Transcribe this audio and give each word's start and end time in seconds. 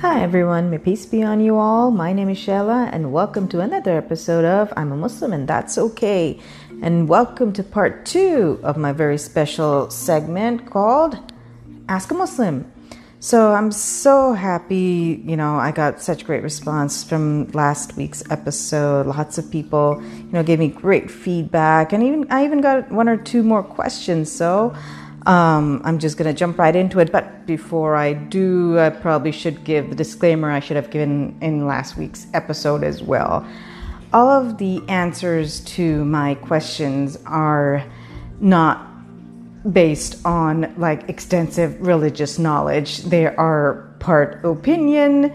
Hi 0.00 0.22
everyone, 0.22 0.70
may 0.70 0.78
peace 0.78 1.06
be 1.06 1.24
on 1.24 1.40
you 1.40 1.56
all. 1.56 1.90
My 1.90 2.12
name 2.12 2.28
is 2.28 2.38
Sheila, 2.38 2.88
and 2.92 3.12
welcome 3.12 3.48
to 3.48 3.58
another 3.58 3.98
episode 3.98 4.44
of 4.44 4.72
I'm 4.76 4.92
a 4.92 4.96
Muslim 4.96 5.32
and 5.32 5.48
That's 5.48 5.76
Okay. 5.76 6.38
And 6.80 7.08
welcome 7.08 7.52
to 7.54 7.64
part 7.64 8.06
two 8.06 8.60
of 8.62 8.76
my 8.76 8.92
very 8.92 9.18
special 9.18 9.90
segment 9.90 10.70
called 10.70 11.18
Ask 11.88 12.12
a 12.12 12.14
Muslim. 12.14 12.70
So 13.18 13.50
I'm 13.50 13.72
so 13.72 14.34
happy, 14.34 15.20
you 15.26 15.36
know, 15.36 15.56
I 15.56 15.72
got 15.72 16.00
such 16.00 16.24
great 16.24 16.44
response 16.44 17.02
from 17.02 17.48
last 17.48 17.96
week's 17.96 18.22
episode. 18.30 19.06
Lots 19.06 19.36
of 19.36 19.50
people, 19.50 20.00
you 20.00 20.30
know, 20.30 20.44
gave 20.44 20.60
me 20.60 20.68
great 20.68 21.10
feedback, 21.10 21.92
and 21.92 22.04
even 22.04 22.30
I 22.30 22.44
even 22.44 22.60
got 22.60 22.92
one 22.92 23.08
or 23.08 23.16
two 23.16 23.42
more 23.42 23.64
questions. 23.64 24.30
So 24.30 24.76
um, 25.26 25.80
I'm 25.84 25.98
just 25.98 26.16
going 26.16 26.32
to 26.32 26.38
jump 26.38 26.58
right 26.58 26.74
into 26.74 27.00
it. 27.00 27.10
But 27.12 27.46
before 27.46 27.96
I 27.96 28.12
do, 28.12 28.78
I 28.78 28.90
probably 28.90 29.32
should 29.32 29.64
give 29.64 29.90
the 29.90 29.96
disclaimer 29.96 30.50
I 30.50 30.60
should 30.60 30.76
have 30.76 30.90
given 30.90 31.36
in 31.40 31.66
last 31.66 31.96
week's 31.96 32.26
episode 32.34 32.84
as 32.84 33.02
well. 33.02 33.46
All 34.12 34.28
of 34.28 34.58
the 34.58 34.82
answers 34.88 35.60
to 35.60 36.04
my 36.04 36.34
questions 36.36 37.18
are 37.26 37.84
not 38.40 38.84
based 39.72 40.24
on 40.24 40.72
like 40.78 41.08
extensive 41.08 41.80
religious 41.80 42.38
knowledge. 42.38 42.98
They 42.98 43.26
are 43.26 43.94
part 43.98 44.44
opinion 44.44 45.34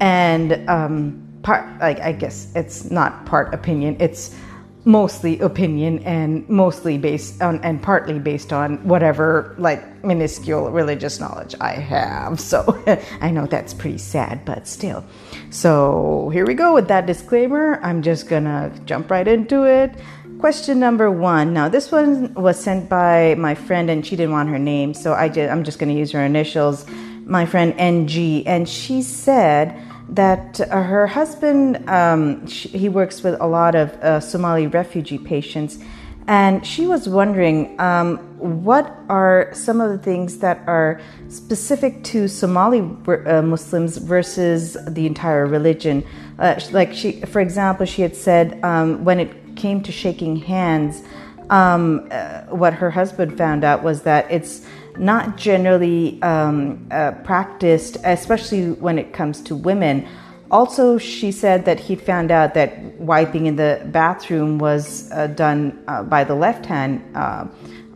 and 0.00 0.68
um, 0.68 1.26
part, 1.42 1.78
like, 1.80 2.00
I 2.00 2.12
guess 2.12 2.48
it's 2.54 2.90
not 2.90 3.26
part 3.26 3.54
opinion, 3.54 3.96
it's 4.00 4.34
mostly 4.84 5.38
opinion 5.40 5.98
and 6.00 6.48
mostly 6.48 6.96
based 6.96 7.42
on 7.42 7.60
and 7.62 7.82
partly 7.82 8.18
based 8.18 8.52
on 8.52 8.76
whatever 8.86 9.54
like 9.58 10.02
minuscule 10.02 10.70
religious 10.70 11.20
knowledge 11.20 11.54
I 11.60 11.72
have. 11.72 12.40
So 12.40 12.82
I 13.20 13.30
know 13.30 13.46
that's 13.46 13.74
pretty 13.74 13.98
sad, 13.98 14.44
but 14.44 14.66
still. 14.66 15.04
So 15.50 16.30
here 16.32 16.46
we 16.46 16.54
go 16.54 16.74
with 16.74 16.88
that 16.88 17.06
disclaimer. 17.06 17.78
I'm 17.82 18.00
just 18.02 18.28
gonna 18.28 18.72
jump 18.86 19.10
right 19.10 19.28
into 19.28 19.64
it. 19.64 19.94
Question 20.38 20.80
number 20.80 21.10
one. 21.10 21.52
Now 21.52 21.68
this 21.68 21.92
one 21.92 22.32
was 22.32 22.58
sent 22.58 22.88
by 22.88 23.34
my 23.34 23.54
friend 23.54 23.90
and 23.90 24.06
she 24.06 24.16
didn't 24.16 24.32
want 24.32 24.48
her 24.48 24.58
name, 24.58 24.94
so 24.94 25.12
I 25.12 25.28
just, 25.28 25.52
I'm 25.52 25.64
just 25.64 25.78
gonna 25.78 25.92
use 25.92 26.12
her 26.12 26.24
initials. 26.24 26.86
My 27.26 27.44
friend 27.44 27.74
NG, 27.76 28.44
and 28.46 28.68
she 28.68 29.02
said 29.02 29.78
that 30.10 30.60
uh, 30.60 30.82
her 30.82 31.06
husband 31.06 31.88
um, 31.88 32.46
she, 32.46 32.68
he 32.68 32.88
works 32.88 33.22
with 33.22 33.40
a 33.40 33.46
lot 33.46 33.74
of 33.74 33.90
uh, 33.94 34.20
Somali 34.20 34.66
refugee 34.66 35.18
patients, 35.18 35.78
and 36.26 36.66
she 36.66 36.86
was 36.86 37.08
wondering 37.08 37.78
um, 37.80 38.18
what 38.38 38.94
are 39.08 39.50
some 39.52 39.80
of 39.80 39.90
the 39.90 39.98
things 39.98 40.38
that 40.38 40.62
are 40.66 41.00
specific 41.28 42.02
to 42.04 42.28
Somali 42.28 42.80
uh, 42.80 43.42
Muslims 43.42 43.98
versus 43.98 44.76
the 44.88 45.06
entire 45.06 45.46
religion. 45.46 46.04
Uh, 46.38 46.60
like 46.72 46.92
she, 46.92 47.20
for 47.22 47.40
example, 47.40 47.86
she 47.86 48.02
had 48.02 48.16
said 48.16 48.62
um, 48.64 49.04
when 49.04 49.20
it 49.20 49.56
came 49.56 49.82
to 49.82 49.92
shaking 49.92 50.36
hands, 50.36 51.02
um, 51.50 52.08
uh, 52.10 52.42
what 52.44 52.72
her 52.74 52.90
husband 52.90 53.36
found 53.36 53.64
out 53.64 53.82
was 53.82 54.02
that 54.02 54.30
it's 54.30 54.66
not 55.00 55.36
generally 55.36 56.20
um, 56.22 56.86
uh, 56.90 57.12
practiced, 57.24 57.96
especially 58.04 58.72
when 58.72 58.98
it 58.98 59.12
comes 59.12 59.40
to 59.40 59.56
women. 59.56 60.06
Also, 60.50 60.98
she 60.98 61.32
said 61.32 61.64
that 61.64 61.80
he 61.80 61.96
found 61.96 62.30
out 62.30 62.54
that 62.54 62.82
wiping 63.00 63.46
in 63.46 63.56
the 63.56 63.80
bathroom 63.86 64.58
was 64.58 65.10
uh, 65.12 65.26
done 65.28 65.82
uh, 65.88 66.02
by 66.02 66.22
the 66.24 66.34
left 66.34 66.66
hand 66.66 67.02
uh, 67.14 67.46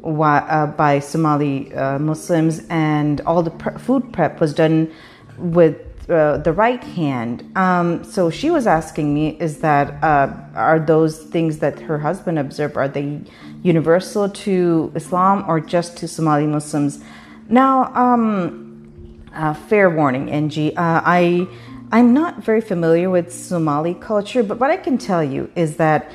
uh, 0.04 0.66
by 0.66 0.98
Somali 0.98 1.74
uh, 1.74 1.98
Muslims, 1.98 2.62
and 2.70 3.20
all 3.22 3.42
the 3.42 3.50
pre- 3.50 3.76
food 3.78 4.12
prep 4.12 4.40
was 4.40 4.54
done 4.54 4.90
with 5.38 5.76
uh, 6.08 6.36
the 6.38 6.52
right 6.52 6.84
hand. 6.84 7.50
Um, 7.56 8.04
so 8.04 8.30
she 8.30 8.50
was 8.50 8.66
asking 8.66 9.14
me, 9.14 9.36
is 9.40 9.58
that 9.58 10.02
uh, 10.02 10.32
are 10.54 10.78
those 10.78 11.24
things 11.24 11.58
that 11.58 11.80
her 11.80 11.98
husband 11.98 12.38
observed 12.38 12.76
are 12.76 12.88
they 12.88 13.20
universal 13.64 14.28
to 14.28 14.92
Islam 14.94 15.44
or 15.48 15.58
just 15.58 15.96
to 15.96 16.06
Somali 16.06 16.46
Muslims? 16.46 17.02
Now, 17.48 17.92
um, 17.94 19.24
uh, 19.34 19.54
fair 19.54 19.90
warning, 19.90 20.30
NG. 20.30 20.68
Uh, 20.76 21.02
I 21.04 21.48
I'm 21.90 22.12
not 22.12 22.42
very 22.42 22.60
familiar 22.60 23.10
with 23.10 23.32
Somali 23.32 23.94
culture, 23.94 24.42
but 24.42 24.60
what 24.60 24.70
I 24.70 24.76
can 24.76 24.96
tell 24.96 25.24
you 25.24 25.50
is 25.56 25.76
that. 25.76 26.12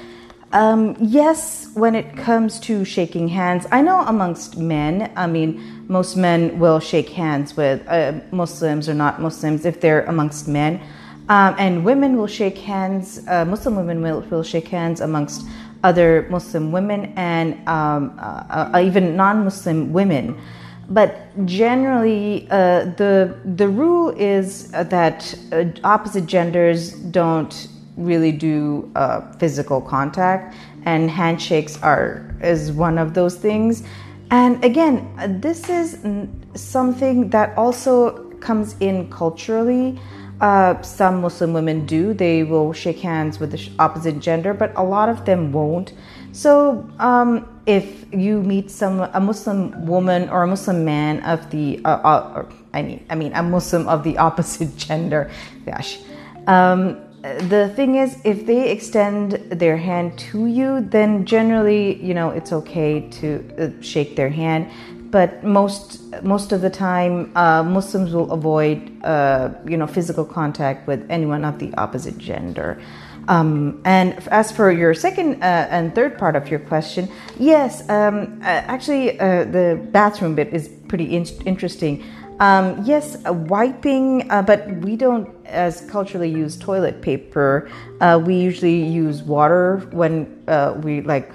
Um, 0.51 0.97
yes, 0.99 1.69
when 1.75 1.93
it 1.93 2.17
comes 2.17 2.59
to 2.61 2.83
shaking 2.83 3.27
hands, 3.27 3.67
I 3.71 3.83
know 3.83 4.01
amongst 4.01 4.57
men, 4.57 5.11
I 5.15 5.27
mean, 5.27 5.85
most 5.87 6.17
men 6.17 6.57
will 6.57 6.79
shake 6.79 7.09
hands 7.09 7.55
with 7.55 7.87
uh, 7.87 8.13
Muslims 8.31 8.89
or 8.89 8.95
not 8.95 9.21
Muslims 9.21 9.63
if 9.63 9.79
they're 9.79 10.05
amongst 10.05 10.47
men. 10.47 10.81
Um, 11.29 11.55
and 11.59 11.85
women 11.85 12.17
will 12.17 12.25
shake 12.25 12.57
hands, 12.57 13.21
uh, 13.27 13.45
Muslim 13.45 13.75
women 13.75 14.01
will, 14.01 14.21
will 14.21 14.41
shake 14.41 14.67
hands 14.69 15.01
amongst 15.01 15.45
other 15.83 16.27
Muslim 16.29 16.71
women 16.71 17.13
and 17.15 17.53
um, 17.67 18.17
uh, 18.19 18.69
uh 18.73 18.81
even 18.83 19.15
non 19.15 19.43
Muslim 19.43 19.93
women. 19.93 20.39
But 20.89 21.45
generally, 21.45 22.47
uh, 22.49 22.85
the, 22.97 23.37
the 23.45 23.67
rule 23.67 24.09
is 24.09 24.71
that 24.71 25.35
uh, 25.51 25.65
opposite 25.83 26.25
genders 26.25 26.93
don't 26.93 27.67
really 27.95 28.31
do 28.31 28.91
physical 29.37 29.81
contact, 29.81 30.55
and 30.85 31.11
handshakes 31.11 31.81
are 31.83 32.25
is 32.41 32.71
one 32.71 32.97
of 32.97 33.13
those 33.13 33.35
things. 33.35 33.83
And 34.31 34.63
again, 34.63 35.39
this 35.41 35.69
is 35.69 35.99
something 36.55 37.29
that 37.31 37.57
also 37.57 38.29
comes 38.39 38.75
in 38.79 39.09
culturally. 39.09 39.99
Uh, 40.41 40.81
some 40.81 41.19
Muslim 41.19 41.51
women 41.51 41.85
do, 41.85 42.13
they 42.13 42.43
will 42.43 42.71
shake 42.71 42.99
hands 42.99 43.39
with 43.39 43.51
the 43.51 43.69
opposite 43.77 44.19
gender, 44.19 44.53
but 44.53 44.71
a 44.77 44.83
lot 44.83 45.09
of 45.09 45.25
them 45.25 45.51
won't. 45.51 45.91
So, 46.31 46.89
um, 46.99 47.61
if 47.65 48.05
you 48.13 48.41
meet 48.41 48.71
some 48.71 49.01
a 49.01 49.19
Muslim 49.19 49.85
woman 49.85 50.29
or 50.29 50.43
a 50.43 50.47
Muslim 50.47 50.85
man 50.85 51.21
of 51.23 51.49
the, 51.49 51.81
uh, 51.83 51.89
uh, 51.89 52.45
I 52.73 52.81
mean, 52.83 53.05
I 53.09 53.15
mean, 53.15 53.33
a 53.33 53.43
Muslim 53.43 53.87
of 53.89 54.03
the 54.03 54.17
opposite 54.27 54.77
gender, 54.77 55.29
gosh, 55.65 55.99
um, 56.47 56.97
the 57.21 57.71
thing 57.75 57.95
is, 57.95 58.17
if 58.23 58.45
they 58.45 58.71
extend 58.71 59.33
their 59.51 59.75
hand 59.75 60.17
to 60.17 60.45
you, 60.45 60.79
then 60.79 61.25
generally, 61.25 62.01
you 62.01 62.13
know, 62.13 62.29
it's 62.29 62.53
okay 62.53 63.09
to 63.09 63.43
uh, 63.59 63.81
shake 63.81 64.15
their 64.15 64.29
hand. 64.29 64.71
But 65.11 65.43
most 65.43 65.99
most 66.23 66.51
of 66.51 66.61
the 66.61 66.69
time, 66.69 67.31
uh, 67.35 67.63
Muslims 67.63 68.13
will 68.13 68.31
avoid, 68.31 69.03
uh, 69.03 69.49
you 69.65 69.77
know, 69.77 69.87
physical 69.87 70.25
contact 70.25 70.87
with 70.87 71.05
anyone 71.09 71.45
of 71.45 71.57
the 71.59 71.73
opposite 71.75 72.17
gender. 72.17 72.81
Um, 73.27 73.81
and 73.85 74.13
as 74.29 74.51
for 74.51 74.71
your 74.71 74.93
second 74.93 75.43
uh, 75.43 75.67
and 75.69 75.93
third 75.93 76.17
part 76.17 76.35
of 76.35 76.49
your 76.49 76.59
question, 76.59 77.07
yes, 77.37 77.87
um, 77.89 78.39
uh, 78.41 78.45
actually, 78.45 79.19
uh, 79.19 79.45
the 79.45 79.79
bathroom 79.91 80.35
bit 80.35 80.51
is 80.51 80.67
pretty 80.87 81.15
in- 81.15 81.27
interesting. 81.45 82.03
Um, 82.39 82.83
yes, 82.85 83.17
uh, 83.27 83.33
wiping, 83.33 84.27
but 84.27 84.67
we 84.77 84.95
don't 84.95 85.29
as 85.45 85.81
culturally 85.81 86.29
use 86.29 86.57
toilet 86.57 87.01
paper. 87.01 87.69
We 88.25 88.35
usually 88.35 88.81
use 88.81 89.21
water 89.21 89.87
when 89.91 90.43
we 90.81 91.01
like 91.01 91.31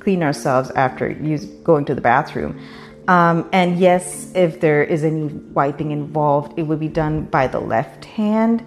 clean 0.00 0.22
ourselves 0.22 0.70
after 0.72 1.10
use, 1.10 1.46
going 1.64 1.84
to 1.84 1.94
the 1.94 2.00
bathroom. 2.00 2.60
Um, 3.08 3.48
and 3.52 3.78
yes, 3.78 4.32
if 4.34 4.60
there 4.60 4.82
is 4.82 5.04
any 5.04 5.26
wiping 5.26 5.92
involved, 5.92 6.58
it 6.58 6.62
would 6.62 6.80
be 6.80 6.88
done 6.88 7.24
by 7.24 7.46
the 7.46 7.60
left 7.60 8.04
hand. 8.04 8.64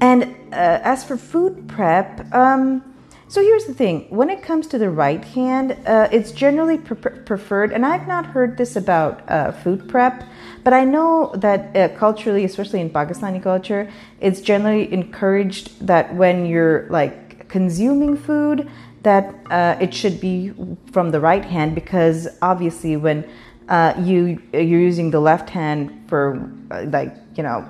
And 0.00 0.24
uh, 0.52 0.80
as 0.82 1.04
for 1.04 1.16
food 1.16 1.68
prep, 1.68 2.32
um, 2.34 2.82
so 3.28 3.40
here's 3.42 3.66
the 3.66 3.74
thing 3.74 4.06
when 4.10 4.28
it 4.28 4.42
comes 4.42 4.66
to 4.68 4.78
the 4.78 4.90
right 4.90 5.24
hand, 5.24 5.76
uh, 5.86 6.08
it's 6.10 6.32
generally 6.32 6.78
pre- 6.78 6.96
preferred, 6.96 7.72
and 7.72 7.86
I've 7.86 8.08
not 8.08 8.26
heard 8.26 8.56
this 8.56 8.74
about 8.74 9.22
uh, 9.30 9.52
food 9.52 9.88
prep, 9.88 10.24
but 10.64 10.72
I 10.72 10.84
know 10.84 11.32
that 11.36 11.76
uh, 11.76 11.96
culturally, 11.96 12.44
especially 12.44 12.80
in 12.80 12.90
Pakistani 12.90 13.40
culture, 13.40 13.88
it's 14.20 14.40
generally 14.40 14.92
encouraged 14.92 15.86
that 15.86 16.12
when 16.14 16.44
you're 16.44 16.88
like 16.90 17.48
consuming 17.48 18.16
food, 18.16 18.68
that 19.02 19.34
uh, 19.50 19.76
it 19.80 19.94
should 19.94 20.20
be 20.20 20.52
from 20.92 21.10
the 21.10 21.20
right 21.20 21.44
hand 21.44 21.74
because 21.74 22.28
obviously 22.42 22.96
when 22.96 23.24
uh, 23.70 23.94
you 24.04 24.42
you're 24.52 24.80
using 24.80 25.10
the 25.10 25.20
left 25.20 25.48
hand 25.48 26.04
for 26.08 26.50
uh, 26.70 26.84
like 26.88 27.14
you 27.36 27.42
know 27.42 27.66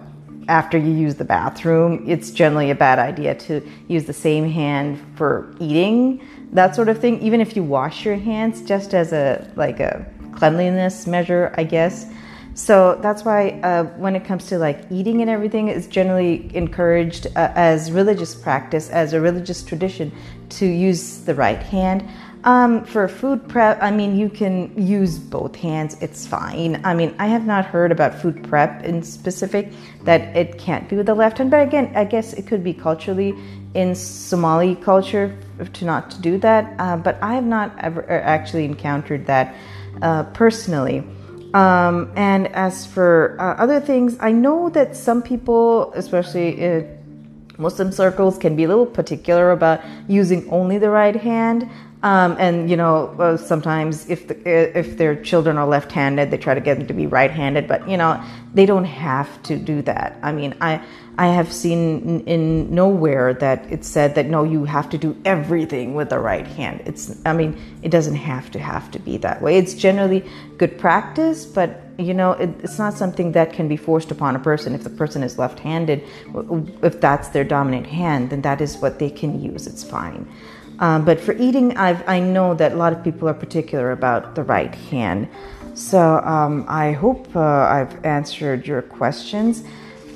after 0.48 0.76
you 0.76 0.92
use 0.92 1.14
the 1.14 1.24
bathroom, 1.24 2.04
it's 2.08 2.32
generally 2.32 2.70
a 2.70 2.74
bad 2.74 2.98
idea 2.98 3.34
to 3.36 3.62
use 3.86 4.04
the 4.06 4.12
same 4.12 4.50
hand 4.50 4.98
for 5.14 5.54
eating, 5.60 6.20
that 6.52 6.74
sort 6.74 6.88
of 6.88 6.98
thing. 6.98 7.20
Even 7.20 7.40
if 7.40 7.54
you 7.54 7.62
wash 7.62 8.04
your 8.04 8.16
hands, 8.16 8.62
just 8.62 8.92
as 8.94 9.12
a 9.12 9.48
like 9.54 9.78
a 9.78 10.04
cleanliness 10.34 11.06
measure, 11.06 11.54
I 11.56 11.64
guess. 11.64 12.06
So 12.54 12.98
that's 13.00 13.24
why 13.24 13.60
uh, 13.62 13.84
when 13.96 14.16
it 14.16 14.24
comes 14.24 14.46
to 14.46 14.58
like 14.58 14.80
eating 14.90 15.20
and 15.20 15.30
everything, 15.30 15.68
it's 15.68 15.86
generally 15.86 16.50
encouraged 16.54 17.26
uh, 17.28 17.52
as 17.54 17.92
religious 17.92 18.34
practice, 18.34 18.90
as 18.90 19.12
a 19.12 19.20
religious 19.20 19.62
tradition, 19.62 20.10
to 20.50 20.66
use 20.66 21.18
the 21.18 21.34
right 21.34 21.62
hand. 21.62 22.08
Um, 22.44 22.84
for 22.84 23.06
food 23.06 23.46
prep, 23.48 23.82
I 23.82 23.90
mean, 23.90 24.16
you 24.16 24.30
can 24.30 24.72
use 24.76 25.18
both 25.18 25.54
hands. 25.56 26.00
It's 26.00 26.26
fine. 26.26 26.80
I 26.84 26.94
mean, 26.94 27.14
I 27.18 27.26
have 27.26 27.44
not 27.44 27.66
heard 27.66 27.92
about 27.92 28.14
food 28.14 28.42
prep 28.48 28.82
in 28.82 29.02
specific 29.02 29.72
that 30.04 30.34
it 30.34 30.56
can't 30.56 30.88
be 30.88 30.96
with 30.96 31.06
the 31.06 31.14
left 31.14 31.38
hand. 31.38 31.50
But 31.50 31.66
again, 31.66 31.92
I 31.94 32.04
guess 32.04 32.32
it 32.32 32.46
could 32.46 32.64
be 32.64 32.72
culturally 32.72 33.34
in 33.74 33.94
Somali 33.94 34.74
culture 34.76 35.36
to 35.72 35.84
not 35.84 36.10
to 36.12 36.20
do 36.20 36.38
that. 36.38 36.74
Uh, 36.78 36.96
but 36.96 37.18
I 37.22 37.34
have 37.34 37.44
not 37.44 37.78
ever 37.78 38.04
uh, 38.04 38.22
actually 38.22 38.64
encountered 38.64 39.26
that 39.26 39.54
uh, 40.00 40.24
personally. 40.24 41.04
Um, 41.52 42.12
and 42.16 42.46
as 42.48 42.86
for 42.86 43.36
uh, 43.38 43.62
other 43.62 43.80
things, 43.80 44.16
I 44.20 44.32
know 44.32 44.70
that 44.70 44.96
some 44.96 45.20
people, 45.20 45.92
especially 45.94 46.60
in 46.60 46.98
Muslim 47.58 47.92
circles, 47.92 48.38
can 48.38 48.56
be 48.56 48.64
a 48.64 48.68
little 48.68 48.86
particular 48.86 49.50
about 49.50 49.82
using 50.08 50.48
only 50.50 50.78
the 50.78 50.90
right 50.90 51.16
hand. 51.16 51.68
Um, 52.02 52.36
and 52.38 52.70
you 52.70 52.76
know, 52.76 53.08
uh, 53.18 53.36
sometimes 53.36 54.08
if 54.08 54.26
the, 54.26 54.78
if 54.78 54.96
their 54.96 55.22
children 55.22 55.58
are 55.58 55.66
left-handed, 55.66 56.30
they 56.30 56.38
try 56.38 56.54
to 56.54 56.60
get 56.60 56.78
them 56.78 56.86
to 56.86 56.94
be 56.94 57.06
right-handed. 57.06 57.68
But 57.68 57.88
you 57.88 57.98
know, 57.98 58.22
they 58.54 58.64
don't 58.64 58.86
have 58.86 59.42
to 59.44 59.56
do 59.56 59.82
that. 59.82 60.18
I 60.22 60.32
mean, 60.32 60.54
I 60.62 60.82
I 61.18 61.26
have 61.26 61.52
seen 61.52 62.00
in, 62.00 62.20
in 62.24 62.74
nowhere 62.74 63.34
that 63.34 63.70
it 63.70 63.84
said 63.84 64.14
that 64.14 64.26
no, 64.26 64.44
you 64.44 64.64
have 64.64 64.88
to 64.90 64.98
do 64.98 65.14
everything 65.26 65.94
with 65.94 66.08
the 66.08 66.18
right 66.18 66.46
hand. 66.46 66.82
It's 66.86 67.14
I 67.26 67.34
mean, 67.34 67.60
it 67.82 67.90
doesn't 67.90 68.14
have 68.14 68.50
to 68.52 68.58
have 68.58 68.90
to 68.92 68.98
be 68.98 69.18
that 69.18 69.42
way. 69.42 69.58
It's 69.58 69.74
generally 69.74 70.24
good 70.56 70.78
practice, 70.78 71.44
but 71.44 71.82
you 71.98 72.14
know, 72.14 72.32
it, 72.32 72.48
it's 72.62 72.78
not 72.78 72.94
something 72.94 73.32
that 73.32 73.52
can 73.52 73.68
be 73.68 73.76
forced 73.76 74.10
upon 74.10 74.34
a 74.36 74.38
person. 74.38 74.74
If 74.74 74.84
the 74.84 74.90
person 74.90 75.22
is 75.22 75.38
left-handed, 75.38 76.02
if 76.82 76.98
that's 76.98 77.28
their 77.28 77.44
dominant 77.44 77.88
hand, 77.88 78.30
then 78.30 78.40
that 78.40 78.62
is 78.62 78.78
what 78.78 78.98
they 78.98 79.10
can 79.10 79.38
use. 79.38 79.66
It's 79.66 79.84
fine. 79.84 80.26
Um, 80.80 81.04
but 81.04 81.20
for 81.20 81.32
eating, 81.34 81.76
I've, 81.76 82.02
I 82.08 82.20
know 82.20 82.54
that 82.54 82.72
a 82.72 82.74
lot 82.74 82.92
of 82.92 83.04
people 83.04 83.28
are 83.28 83.34
particular 83.34 83.92
about 83.92 84.34
the 84.34 84.42
right 84.42 84.74
hand. 84.74 85.28
So 85.74 86.18
um, 86.18 86.64
I 86.68 86.92
hope 86.92 87.34
uh, 87.36 87.40
I've 87.40 88.04
answered 88.04 88.66
your 88.66 88.82
questions. 88.82 89.62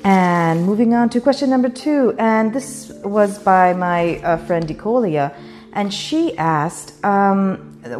And 0.03 0.65
moving 0.65 0.93
on 0.93 1.09
to 1.09 1.21
question 1.21 1.49
number 1.49 1.69
two, 1.69 2.15
and 2.19 2.53
this 2.53 2.91
was 3.03 3.39
by 3.39 3.73
my 3.73 4.17
uh, 4.17 4.37
friend 4.45 4.67
Decolia, 4.67 5.33
and 5.73 5.91
she 5.91 6.37
asked 6.37 7.03
um, 7.03 7.57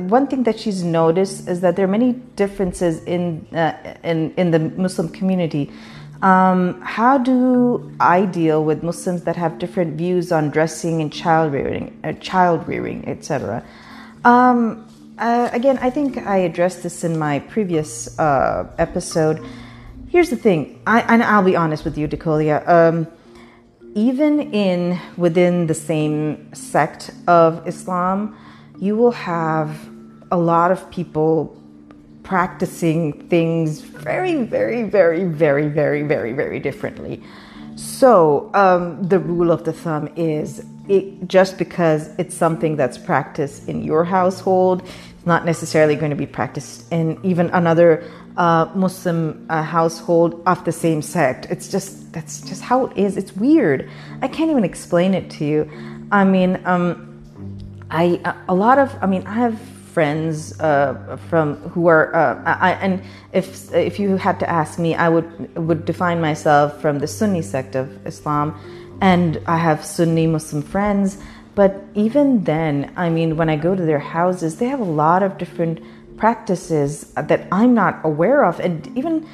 one 0.10 0.28
thing 0.28 0.44
that 0.44 0.60
she's 0.60 0.84
noticed 0.84 1.48
is 1.48 1.62
that 1.62 1.76
there 1.76 1.86
are 1.86 1.88
many 2.00 2.14
differences 2.36 3.04
in 3.06 3.46
uh, 3.56 3.98
in 4.04 4.34
in 4.36 4.52
the 4.52 4.60
Muslim 4.60 5.10
community 5.10 5.72
um, 6.22 6.82
how 6.82 7.18
do 7.18 7.92
I 8.00 8.26
deal 8.26 8.64
with 8.64 8.84
Muslims 8.84 9.24
that 9.24 9.36
have 9.36 9.60
different 9.60 9.98
views 9.98 10.32
on 10.32 10.50
dressing 10.50 11.02
and 11.02 11.12
child 11.12 11.54
rearing, 11.54 12.00
uh, 12.04 12.14
child 12.14 12.68
rearing, 12.68 13.08
etc.? 13.08 13.64
Um, 14.24 14.88
uh, 15.18 15.50
again, 15.52 15.78
I 15.80 15.90
think 15.90 16.18
I 16.18 16.38
addressed 16.38 16.84
this 16.84 17.04
in 17.04 17.18
my 17.18 17.40
previous 17.40 18.18
uh, 18.20 18.70
episode. 18.78 19.46
Here's 20.10 20.30
the 20.30 20.36
thing, 20.36 20.82
I, 20.88 21.02
and 21.02 21.24
I'll 21.24 21.44
be 21.44 21.56
honest 21.56 21.86
with 21.86 21.98
you, 21.98 22.08
Decolia. 22.08 22.68
Um, 22.68 23.08
even 23.94 24.54
in 24.54 25.00
within 25.16 25.68
the 25.68 25.74
same 25.74 26.54
sect 26.54 27.12
of 27.28 27.66
Islam, 27.68 28.38
you 28.80 28.96
will 28.96 29.12
have 29.12 29.90
a 30.32 30.38
lot 30.38 30.72
of 30.72 30.90
people 30.92 31.62
practicing 32.26 33.28
things 33.30 33.80
very, 33.82 34.44
very, 34.44 34.84
very, 34.84 35.24
very, 35.24 35.68
very, 35.68 36.04
very, 36.04 36.34
very 36.34 36.60
differently. 36.60 37.24
So 37.76 38.52
um, 38.54 39.04
the 39.04 39.20
rule 39.20 39.52
of 39.52 39.64
the 39.64 39.74
thumb 39.74 40.10
is 40.16 40.66
it, 40.90 41.28
just 41.28 41.58
because 41.58 42.08
it's 42.18 42.36
something 42.36 42.76
that's 42.76 42.98
practiced 42.98 43.70
in 43.70 43.84
your 43.84 44.04
household, 44.04 44.82
it's 44.82 45.26
not 45.26 45.46
necessarily 45.46 45.96
going 45.96 46.12
to 46.12 46.16
be 46.16 46.26
practiced 46.26 46.92
in 46.92 47.20
even 47.24 47.50
another 47.52 48.04
uh, 48.38 48.70
Muslim 48.76 49.46
uh, 49.50 49.64
household 49.64 50.42
of 50.46 50.64
the 50.66 50.72
same 50.72 51.02
sect. 51.02 51.48
It's 51.50 51.70
just 51.70 52.12
that's 52.12 52.42
just 52.42 52.62
how 52.62 52.88
it 52.88 52.98
is. 52.98 53.18
It's 53.18 53.36
weird. 53.36 53.90
I 54.22 54.28
can't 54.28 54.52
even 54.52 54.64
explain 54.64 55.14
it 55.14 55.30
to 55.32 55.46
you. 55.46 55.70
I 56.12 56.24
mean, 56.24 56.62
um, 56.66 57.24
I 57.92 58.20
a 58.48 58.56
lot 58.56 58.78
of 58.78 58.96
I 59.02 59.08
mean 59.08 59.26
I 59.26 59.34
have 59.34 59.60
friends 59.96 60.60
uh, 60.60 61.18
from 61.30 61.56
who 61.72 61.88
are 61.88 62.14
uh, 62.14 62.44
I, 62.70 62.72
and 62.86 63.02
if 63.32 63.74
if 63.74 63.98
you 63.98 64.18
had 64.18 64.38
to 64.44 64.48
ask 64.62 64.78
me, 64.78 64.94
I 64.94 65.08
would 65.08 65.30
would 65.68 65.86
define 65.86 66.20
myself 66.20 66.82
from 66.82 67.00
the 67.00 67.08
Sunni 67.08 67.42
sect 67.42 67.76
of 67.76 67.88
Islam, 68.06 68.48
and 69.00 69.40
I 69.48 69.58
have 69.68 69.80
Sunni 69.96 70.28
Muslim 70.28 70.62
friends. 70.62 71.18
But 71.56 71.72
even 71.94 72.44
then, 72.44 72.92
I 72.98 73.10
mean, 73.10 73.38
when 73.38 73.50
I 73.50 73.56
go 73.56 73.72
to 73.74 73.86
their 73.92 74.04
houses, 74.18 74.58
they 74.60 74.68
have 74.68 74.82
a 74.82 74.92
lot 75.06 75.24
of 75.24 75.38
different 75.38 75.80
practices 76.18 76.92
that 77.16 77.48
I'm 77.50 77.74
not 77.74 78.04
aware 78.04 78.44
of, 78.44 78.60
and 78.60 78.76
even 79.00 79.26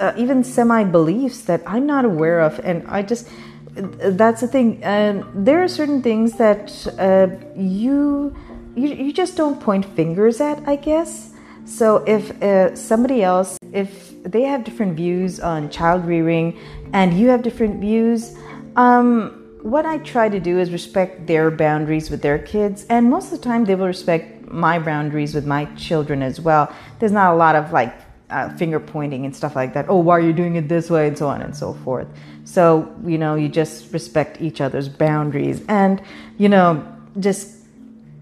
uh, 0.00 0.14
even 0.16 0.42
semi 0.42 0.82
beliefs 0.98 1.42
that 1.42 1.60
I'm 1.66 1.86
not 1.94 2.06
aware 2.06 2.40
of, 2.40 2.58
and 2.64 2.88
I 2.88 3.02
just 3.02 3.28
that's 4.20 4.40
the 4.40 4.48
thing. 4.48 4.80
There 5.48 5.62
are 5.62 5.68
certain 5.68 6.00
things 6.02 6.38
that 6.38 6.64
uh, 6.98 7.28
you 7.54 8.34
you, 8.76 8.88
you 8.88 9.12
just 9.12 9.36
don't 9.36 9.60
point 9.60 9.84
fingers 9.84 10.40
at, 10.40 10.66
I 10.68 10.76
guess. 10.76 11.32
So 11.64 11.98
if 12.06 12.30
uh, 12.42 12.74
somebody 12.74 13.22
else, 13.22 13.58
if 13.72 14.22
they 14.22 14.42
have 14.42 14.64
different 14.64 14.96
views 14.96 15.40
on 15.40 15.70
child 15.70 16.04
rearing 16.04 16.58
and 16.92 17.18
you 17.18 17.28
have 17.28 17.42
different 17.42 17.80
views, 17.80 18.36
um, 18.76 19.36
what 19.62 19.84
I 19.86 19.98
try 19.98 20.28
to 20.28 20.40
do 20.40 20.58
is 20.58 20.72
respect 20.72 21.26
their 21.26 21.50
boundaries 21.50 22.10
with 22.10 22.22
their 22.22 22.38
kids, 22.38 22.86
and 22.88 23.10
most 23.10 23.26
of 23.26 23.38
the 23.38 23.44
time 23.44 23.64
they 23.66 23.74
will 23.74 23.86
respect 23.86 24.50
my 24.50 24.78
boundaries 24.78 25.34
with 25.34 25.46
my 25.46 25.66
children 25.76 26.22
as 26.22 26.40
well. 26.40 26.74
There's 26.98 27.12
not 27.12 27.34
a 27.34 27.36
lot 27.36 27.54
of 27.56 27.70
like 27.72 27.94
uh, 28.30 28.48
finger 28.56 28.80
pointing 28.80 29.26
and 29.26 29.36
stuff 29.36 29.54
like 29.54 29.74
that. 29.74 29.86
Oh, 29.88 29.98
why 29.98 30.16
are 30.16 30.20
you 30.20 30.32
doing 30.32 30.56
it 30.56 30.68
this 30.68 30.88
way, 30.88 31.08
and 31.08 31.18
so 31.18 31.28
on 31.28 31.42
and 31.42 31.54
so 31.54 31.74
forth. 31.74 32.08
So 32.44 32.90
you 33.04 33.18
know, 33.18 33.34
you 33.34 33.48
just 33.48 33.92
respect 33.92 34.40
each 34.40 34.60
other's 34.62 34.88
boundaries, 34.88 35.62
and 35.68 36.00
you 36.38 36.48
know, 36.48 36.86
just 37.18 37.59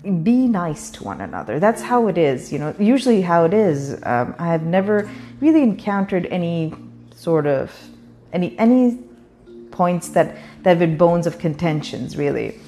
be 0.03 0.47
nice 0.47 0.91
to 0.91 1.05
one 1.05 1.21
another. 1.21 1.59
That's 1.59 1.83
how 1.83 2.07
it 2.07 2.17
is, 2.17 2.53
you 2.53 2.59
know, 2.59 2.75
usually 2.79 3.23
how 3.23 3.45
it 3.45 3.53
is. 3.53 3.95
Um, 4.05 4.35
I 4.39 4.49
have 4.49 4.63
never 4.63 5.11
really 5.41 5.63
encountered 5.63 6.27
any 6.27 6.73
sort 7.15 7.47
of 7.47 7.73
any 8.33 8.57
any 8.59 8.99
points 9.71 10.09
that 10.11 10.37
that 10.63 10.71
have 10.71 10.79
been 10.79 10.97
bones 10.97 11.27
of 11.27 11.39
contentions 11.39 12.17
really. 12.17 12.59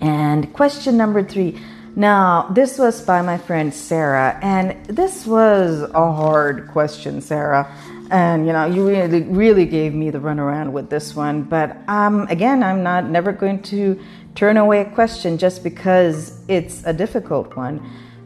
And 0.00 0.52
question 0.52 0.96
number 0.96 1.22
three. 1.22 1.60
Now, 1.96 2.48
this 2.52 2.78
was 2.78 3.02
by 3.02 3.20
my 3.20 3.36
friend 3.36 3.74
Sarah, 3.74 4.38
and 4.42 4.86
this 4.86 5.26
was 5.26 5.82
a 5.82 6.12
hard 6.12 6.68
question, 6.68 7.20
Sarah. 7.20 7.68
And 8.12 8.46
you 8.46 8.52
know, 8.52 8.66
you 8.66 8.86
really, 8.88 9.22
really 9.22 9.66
gave 9.66 9.92
me 9.92 10.10
the 10.10 10.18
runaround 10.18 10.70
with 10.70 10.88
this 10.88 11.16
one. 11.16 11.42
But 11.42 11.76
um, 11.88 12.22
again, 12.28 12.62
I'm 12.62 12.82
not 12.84 13.06
never 13.06 13.32
going 13.32 13.62
to 13.64 14.00
turn 14.34 14.56
away 14.56 14.80
a 14.80 14.84
question 14.84 15.38
just 15.38 15.62
because 15.62 16.40
it's 16.48 16.82
a 16.84 16.92
difficult 16.92 17.56
one. 17.56 17.80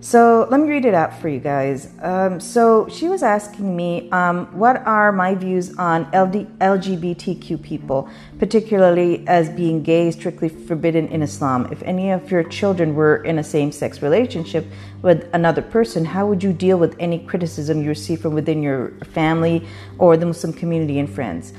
So 0.05 0.47
let 0.51 0.61
me 0.61 0.69
read 0.69 0.85
it 0.85 0.93
out 0.93 1.19
for 1.19 1.31
you 1.31 1.41
guys. 1.41 1.89
Um, 2.03 2.39
so 2.39 2.87
she 2.91 3.09
was 3.09 3.23
asking 3.23 3.75
me, 3.75 4.11
um, 4.11 4.45
what 4.53 4.87
are 4.87 5.11
my 5.13 5.35
views 5.35 5.75
on 5.79 6.03
LD- 6.13 6.59
LGBTQ 6.59 7.63
people, 7.63 8.11
particularly 8.39 9.27
as 9.27 9.49
being 9.49 9.83
gay 9.83 10.11
strictly 10.11 10.51
forbidden 10.51 11.09
in 11.09 11.23
Islam? 11.23 11.73
If 11.73 11.83
any 11.85 12.11
of 12.11 12.31
your 12.31 12.43
children 12.43 12.95
were 12.95 13.25
in 13.25 13.39
a 13.39 13.43
same 13.43 13.73
sex 13.73 14.03
relationship 14.03 14.67
with 15.01 15.27
another 15.33 15.63
person, 15.63 16.05
how 16.05 16.27
would 16.27 16.43
you 16.43 16.53
deal 16.53 16.79
with 16.79 16.95
any 16.99 17.21
criticism 17.21 17.81
you 17.81 17.89
receive 17.89 18.21
from 18.21 18.35
within 18.35 18.63
your 18.63 18.91
family 19.15 19.67
or 19.97 20.19
the 20.19 20.27
Muslim 20.27 20.53
community 20.53 20.99
and 20.99 21.09
friends? 21.09 21.55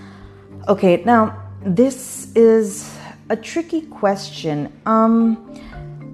Okay, 0.67 1.01
now 1.03 1.35
this 1.65 2.31
is 2.35 2.95
a 3.29 3.35
tricky 3.35 3.81
question. 3.81 4.71
Um, 4.85 5.59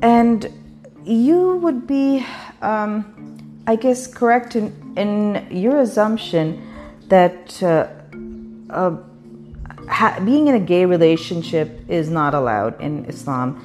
and 0.01 0.51
you 1.03 1.57
would 1.57 1.87
be, 1.87 2.25
um, 2.61 3.63
I 3.67 3.75
guess, 3.75 4.07
correct 4.07 4.55
in, 4.55 4.73
in 4.97 5.47
your 5.51 5.79
assumption 5.81 6.67
that 7.07 7.61
uh, 7.61 7.87
uh, 8.69 8.97
ha- 9.89 10.19
being 10.23 10.47
in 10.47 10.55
a 10.55 10.59
gay 10.59 10.85
relationship 10.85 11.81
is 11.89 12.09
not 12.09 12.33
allowed 12.33 12.79
in 12.79 13.05
Islam. 13.05 13.61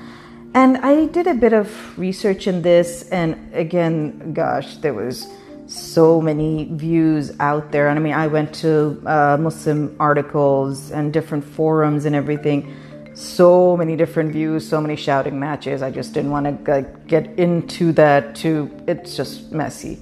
And 0.55 0.79
I 0.79 1.07
did 1.07 1.27
a 1.27 1.35
bit 1.35 1.53
of 1.53 1.99
research 1.99 2.47
in 2.47 2.63
this, 2.63 3.09
and 3.11 3.55
again, 3.55 4.33
gosh, 4.33 4.79
there 4.79 4.95
was 4.95 5.27
so 5.67 6.21
many 6.21 6.65
views 6.73 7.33
out 7.41 7.73
there. 7.73 7.89
And 7.89 7.99
I 7.99 8.03
mean, 8.03 8.15
I 8.15 8.27
went 8.27 8.55
to 8.57 9.03
uh, 9.05 9.37
Muslim 9.39 9.95
articles 10.01 10.91
and 10.93 11.13
different 11.13 11.45
forums 11.45 12.07
and 12.07 12.17
everything 12.17 12.75
so 13.17 13.77
many 13.79 13.97
different 13.97 14.31
views, 14.31 14.69
so 14.69 14.79
many 14.79 14.95
shouting 14.95 15.41
matches. 15.41 15.81
I 15.81 15.91
just 15.91 16.13
didn't 16.13 16.31
want 16.31 16.65
to 16.67 16.87
get 17.07 17.27
into 17.39 17.93
that 17.93 18.37
too. 18.37 18.71
It's 18.87 19.17
just 19.17 19.51
messy. 19.53 19.99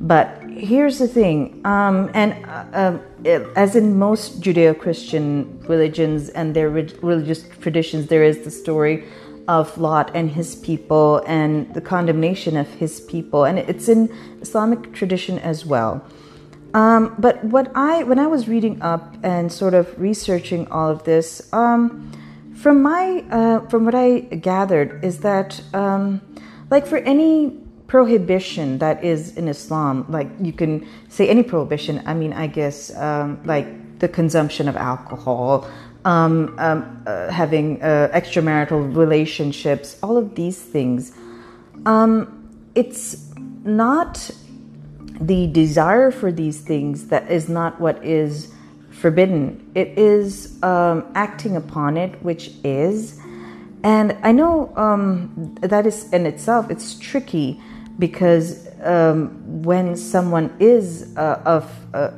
But 0.00 0.42
here's 0.50 0.98
the 0.98 1.08
thing, 1.08 1.60
um, 1.64 2.10
and 2.14 2.44
uh, 2.46 2.98
it, 3.24 3.48
as 3.56 3.74
in 3.74 3.98
most 3.98 4.40
Judeo 4.40 4.78
Christian 4.78 5.58
religions 5.66 6.28
and 6.28 6.54
their 6.54 6.68
re- 6.68 6.94
religious 7.02 7.48
traditions, 7.60 8.06
there 8.06 8.22
is 8.22 8.44
the 8.44 8.50
story 8.50 9.04
of 9.48 9.76
Lot 9.76 10.14
and 10.14 10.30
his 10.30 10.54
people 10.54 11.24
and 11.26 11.74
the 11.74 11.80
condemnation 11.80 12.56
of 12.56 12.68
his 12.74 13.00
people, 13.00 13.44
and 13.44 13.58
it's 13.58 13.88
in 13.88 14.08
Islamic 14.40 14.92
tradition 14.92 15.40
as 15.40 15.66
well. 15.66 16.04
Um, 16.74 17.16
but 17.18 17.42
what 17.42 17.72
I, 17.74 18.04
when 18.04 18.20
I 18.20 18.26
was 18.28 18.46
reading 18.46 18.80
up 18.82 19.16
and 19.24 19.50
sort 19.50 19.74
of 19.74 19.98
researching 19.98 20.68
all 20.68 20.90
of 20.90 21.02
this, 21.04 21.52
um, 21.52 22.12
from 22.58 22.82
my, 22.82 23.24
uh, 23.30 23.60
from 23.68 23.84
what 23.84 23.94
I 23.94 24.20
gathered, 24.20 25.04
is 25.04 25.20
that, 25.20 25.60
um, 25.74 26.20
like 26.70 26.86
for 26.86 26.98
any 26.98 27.56
prohibition 27.86 28.78
that 28.78 29.02
is 29.02 29.36
in 29.36 29.48
Islam, 29.48 30.04
like 30.08 30.28
you 30.40 30.52
can 30.52 30.86
say 31.08 31.28
any 31.28 31.42
prohibition. 31.42 32.02
I 32.04 32.14
mean, 32.14 32.32
I 32.32 32.46
guess 32.46 32.94
um, 32.96 33.40
like 33.44 33.98
the 33.98 34.08
consumption 34.08 34.68
of 34.68 34.76
alcohol, 34.76 35.68
um, 36.04 36.54
um, 36.58 37.02
uh, 37.06 37.30
having 37.30 37.82
uh, 37.82 38.10
extramarital 38.12 38.94
relationships, 38.94 39.98
all 40.02 40.16
of 40.16 40.34
these 40.34 40.60
things. 40.60 41.12
Um, 41.86 42.50
it's 42.74 43.32
not 43.64 44.30
the 45.20 45.46
desire 45.48 46.10
for 46.10 46.30
these 46.30 46.60
things 46.60 47.08
that 47.08 47.30
is 47.30 47.48
not 47.48 47.80
what 47.80 48.04
is 48.04 48.52
forbidden. 48.98 49.70
It 49.74 49.96
is 49.98 50.62
um, 50.62 51.04
acting 51.14 51.56
upon 51.56 51.96
it, 51.96 52.22
which 52.22 52.50
is. 52.64 53.20
And 53.84 54.16
I 54.22 54.32
know 54.32 54.74
um, 54.76 55.54
that 55.60 55.86
is 55.86 56.12
in 56.12 56.26
itself, 56.26 56.70
it's 56.70 56.98
tricky 56.98 57.60
because 57.98 58.68
um, 58.82 59.62
when 59.62 59.96
someone 59.96 60.54
is 60.58 61.16
uh, 61.16 61.42
of 61.44 61.94
uh, 61.94 62.10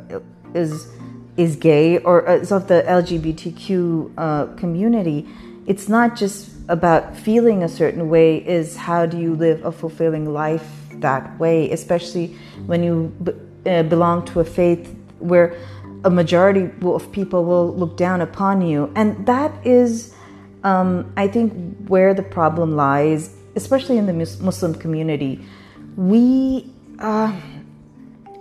is 0.54 0.88
is 1.36 1.56
gay 1.56 1.98
or 1.98 2.28
is 2.28 2.50
of 2.50 2.66
the 2.66 2.82
LGBTQ 2.86 4.12
uh, 4.16 4.46
community, 4.56 5.28
it's 5.66 5.88
not 5.88 6.16
just 6.16 6.50
about 6.68 7.16
feeling 7.16 7.62
a 7.62 7.68
certain 7.68 8.08
way. 8.08 8.38
Is 8.38 8.76
how 8.76 9.04
do 9.04 9.18
you 9.18 9.34
live 9.34 9.64
a 9.64 9.72
fulfilling 9.72 10.32
life 10.32 10.66
that 10.94 11.38
way, 11.38 11.70
especially 11.72 12.36
when 12.66 12.82
you 12.82 13.12
b- 13.22 13.32
uh, 13.70 13.82
belong 13.84 14.24
to 14.26 14.40
a 14.40 14.44
faith 14.44 14.96
where 15.18 15.54
a 16.04 16.10
majority 16.10 16.70
of 16.82 17.12
people 17.12 17.44
will 17.44 17.74
look 17.74 17.96
down 17.96 18.20
upon 18.20 18.62
you, 18.62 18.92
and 18.94 19.26
that 19.26 19.52
is, 19.66 20.14
um, 20.64 21.12
I 21.16 21.28
think, 21.28 21.52
where 21.88 22.14
the 22.14 22.22
problem 22.22 22.76
lies, 22.76 23.34
especially 23.56 23.98
in 23.98 24.06
the 24.06 24.12
Muslim 24.12 24.74
community. 24.74 25.44
We 25.96 26.72
uh, 26.98 27.34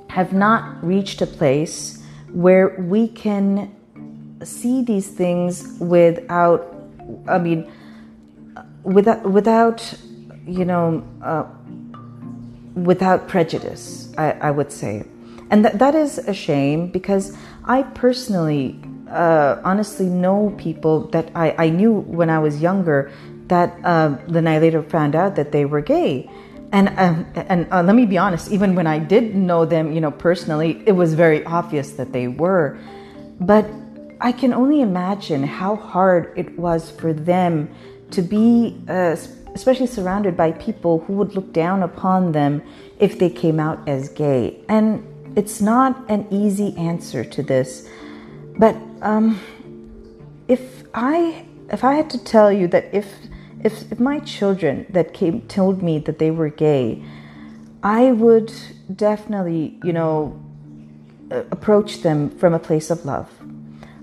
have 0.10 0.34
not 0.34 0.84
reached 0.84 1.22
a 1.22 1.28
place 1.28 2.02
where 2.32 2.76
we 2.80 3.08
can 3.08 3.76
see 4.44 4.84
these 4.84 5.08
things 5.08 5.78
without, 5.80 6.74
I 7.28 7.40
mean, 7.40 7.72
without, 8.84 9.30
without 9.30 9.94
you 10.50 10.66
know, 10.66 11.04
uh, 11.22 11.46
without 12.74 13.28
prejudice, 13.28 14.12
I, 14.18 14.32
I, 14.32 14.52
would 14.52 14.72
say. 14.72 15.06
And 15.52 15.66
that, 15.66 15.80
that 15.80 15.96
is 15.96 16.18
a 16.18 16.34
shame 16.34 16.92
because 16.92 17.36
I 17.66 17.84
personally, 17.84 18.80
uh, 19.10 19.58
honestly, 19.64 20.06
know 20.06 20.56
people 20.58 21.08
that 21.10 21.32
I, 21.36 21.56
I 21.58 21.70
knew 21.70 21.94
when 21.94 22.30
I 22.30 22.40
was 22.40 22.62
younger 22.62 23.12
that 23.48 23.78
uh, 23.84 24.16
then 24.28 24.48
I 24.48 24.60
later 24.60 24.84
found 24.84 25.16
out 25.16 25.36
that 25.36 25.52
they 25.52 25.66
were 25.66 25.82
gay. 25.82 26.30
And 26.72 26.90
um, 27.00 27.26
and 27.36 27.68
uh, 27.72 27.82
let 27.82 27.96
me 27.96 28.06
be 28.06 28.20
honest 28.20 28.52
even 28.52 28.76
when 28.76 28.86
i 28.86 29.00
did 29.00 29.34
know 29.34 29.66
them 29.66 29.92
you 29.92 30.00
know 30.00 30.12
personally 30.12 30.84
it 30.86 30.92
was 30.92 31.16
very 31.16 31.44
obvious 31.46 31.94
that 31.94 32.14
they 32.14 32.28
were. 32.28 32.78
But 33.40 33.66
i 34.22 34.32
can 34.32 34.54
only 34.54 34.82
imagine 34.82 35.44
how 35.44 35.76
hard 35.78 36.32
it 36.38 36.60
was 36.60 36.92
for 36.92 37.12
them 37.12 37.74
to 38.12 38.22
be 38.22 38.78
uh, 38.88 39.16
especially 39.56 39.88
surrounded 39.88 40.38
by 40.38 40.52
people 40.54 41.00
who 41.00 41.14
would 41.14 41.34
look 41.34 41.52
down 41.54 41.82
upon 41.82 42.32
them 42.34 42.62
if 43.00 43.18
they 43.18 43.30
came 43.30 43.60
out 43.60 43.88
as 43.88 44.10
gay. 44.10 44.64
And 44.70 45.04
it's 45.36 45.62
not 45.62 46.10
an 46.10 46.28
easy 46.32 46.76
answer 46.78 47.24
to 47.24 47.44
this 47.44 47.88
but 48.58 48.76
um, 49.02 49.40
if 50.48 50.84
i 50.94 51.46
if 51.72 51.84
i 51.84 51.94
had 51.94 52.10
to 52.10 52.24
tell 52.24 52.52
you 52.52 52.68
that 52.68 52.86
if 52.94 53.08
if, 53.62 53.92
if 53.92 54.00
my 54.00 54.20
children 54.20 54.86
that 54.90 55.14
came 55.14 55.42
told 55.48 55.84
me 55.84 56.00
that 56.00 56.20
they 56.20 56.32
were 56.32 56.50
gay, 56.50 57.04
I 57.84 58.12
would 58.12 58.54
definitely, 58.96 59.78
you 59.84 59.94
know, 59.94 60.40
approach 61.30 62.02
them 62.02 62.30
from 62.38 62.54
a 62.54 62.60
place 62.60 62.90
of 62.90 63.06
love. 63.06 63.30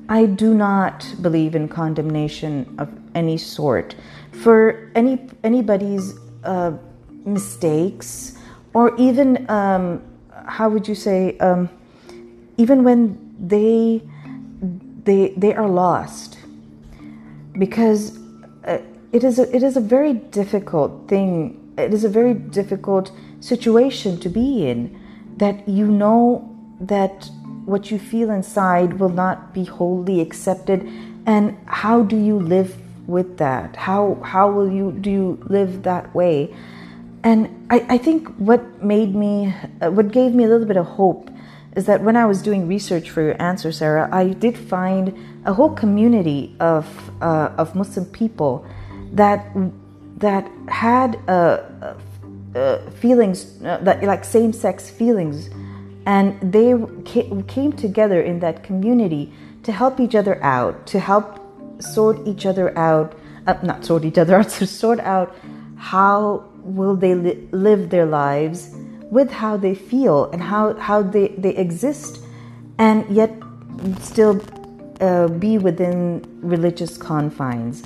I 0.08 0.26
do 0.26 0.54
not 0.54 1.14
believe 1.20 1.54
in 1.54 1.68
condemnation 1.68 2.74
of 2.78 2.88
any 3.14 3.38
sort 3.38 3.96
for 4.30 4.92
any 4.94 5.26
anybody's 5.42 6.14
uh, 6.44 6.72
mistakes 7.24 8.38
or 8.72 8.94
even 8.96 9.50
um, 9.50 10.02
how 10.46 10.68
would 10.68 10.88
you 10.88 10.94
say 10.94 11.36
um, 11.38 11.68
even 12.56 12.84
when 12.84 13.18
they 13.38 14.02
they 15.04 15.34
they 15.36 15.54
are 15.54 15.68
lost 15.68 16.38
because 17.58 18.18
uh, 18.64 18.78
it 19.12 19.24
is 19.24 19.38
a, 19.38 19.54
it 19.54 19.62
is 19.62 19.76
a 19.76 19.80
very 19.80 20.14
difficult 20.14 21.08
thing. 21.08 21.74
It 21.78 21.92
is 21.92 22.04
a 22.04 22.08
very 22.08 22.34
difficult 22.34 23.10
situation 23.40 24.18
to 24.20 24.28
be 24.28 24.68
in 24.68 24.98
that 25.36 25.68
you 25.68 25.86
know 25.86 26.56
that 26.80 27.30
what 27.64 27.90
you 27.90 27.98
feel 27.98 28.30
inside 28.30 28.98
will 28.98 29.08
not 29.10 29.52
be 29.52 29.64
wholly 29.64 30.20
accepted 30.20 30.88
and 31.26 31.56
how 31.66 32.02
do 32.02 32.16
you 32.16 32.38
live 32.38 32.76
with 33.06 33.36
that 33.38 33.76
how 33.76 34.18
how 34.22 34.50
will 34.50 34.70
you 34.70 34.92
do 34.92 35.10
you 35.10 35.38
live 35.48 35.82
that 35.82 36.12
way 36.14 36.54
and 37.28 37.38
i, 37.70 37.78
I 37.96 37.98
think 37.98 38.28
what 38.50 38.62
made 38.82 39.14
me 39.14 39.32
uh, 39.82 39.90
what 39.90 40.12
gave 40.12 40.34
me 40.38 40.44
a 40.44 40.48
little 40.48 40.68
bit 40.72 40.80
of 40.84 40.86
hope 40.86 41.30
is 41.76 41.84
that 41.86 42.02
when 42.02 42.16
i 42.16 42.24
was 42.24 42.40
doing 42.48 42.68
research 42.76 43.10
for 43.10 43.22
your 43.28 43.40
answer 43.50 43.70
sarah 43.72 44.08
i 44.12 44.24
did 44.44 44.56
find 44.56 45.14
a 45.44 45.52
whole 45.52 45.74
community 45.82 46.56
of 46.60 46.86
uh, 47.20 47.62
of 47.62 47.74
muslim 47.74 48.06
people 48.20 48.64
that 49.12 49.40
that 50.16 50.50
had 50.68 51.18
uh, 51.28 51.32
uh, 51.32 51.94
uh 52.54 52.90
feelings 52.90 53.62
uh, 53.62 53.78
that 53.82 54.02
like 54.02 54.24
same-sex 54.24 54.88
feelings, 54.90 55.50
and 56.06 56.40
they 56.40 56.74
came 57.04 57.72
together 57.72 58.20
in 58.22 58.40
that 58.40 58.62
community 58.62 59.32
to 59.62 59.72
help 59.72 60.00
each 60.00 60.14
other 60.14 60.42
out, 60.42 60.86
to 60.86 60.98
help 60.98 61.40
sort 61.80 62.26
each 62.26 62.46
other 62.46 62.76
out, 62.78 63.14
uh, 63.46 63.54
not 63.62 63.84
sort 63.84 64.04
each 64.04 64.16
other 64.16 64.36
out, 64.36 64.48
to 64.58 64.66
sort 64.66 65.00
out 65.00 65.36
how 65.76 66.44
will 66.66 66.96
they 66.96 67.14
li- 67.14 67.48
live 67.52 67.90
their 67.90 68.06
lives 68.06 68.74
with 69.10 69.30
how 69.30 69.56
they 69.56 69.74
feel 69.74 70.30
and 70.32 70.42
how, 70.42 70.74
how 70.74 71.02
they, 71.02 71.28
they 71.38 71.54
exist 71.56 72.20
and 72.78 73.08
yet 73.08 73.32
still 74.00 74.42
uh, 75.00 75.28
be 75.28 75.58
within 75.58 76.24
religious 76.40 76.98
confines. 76.98 77.84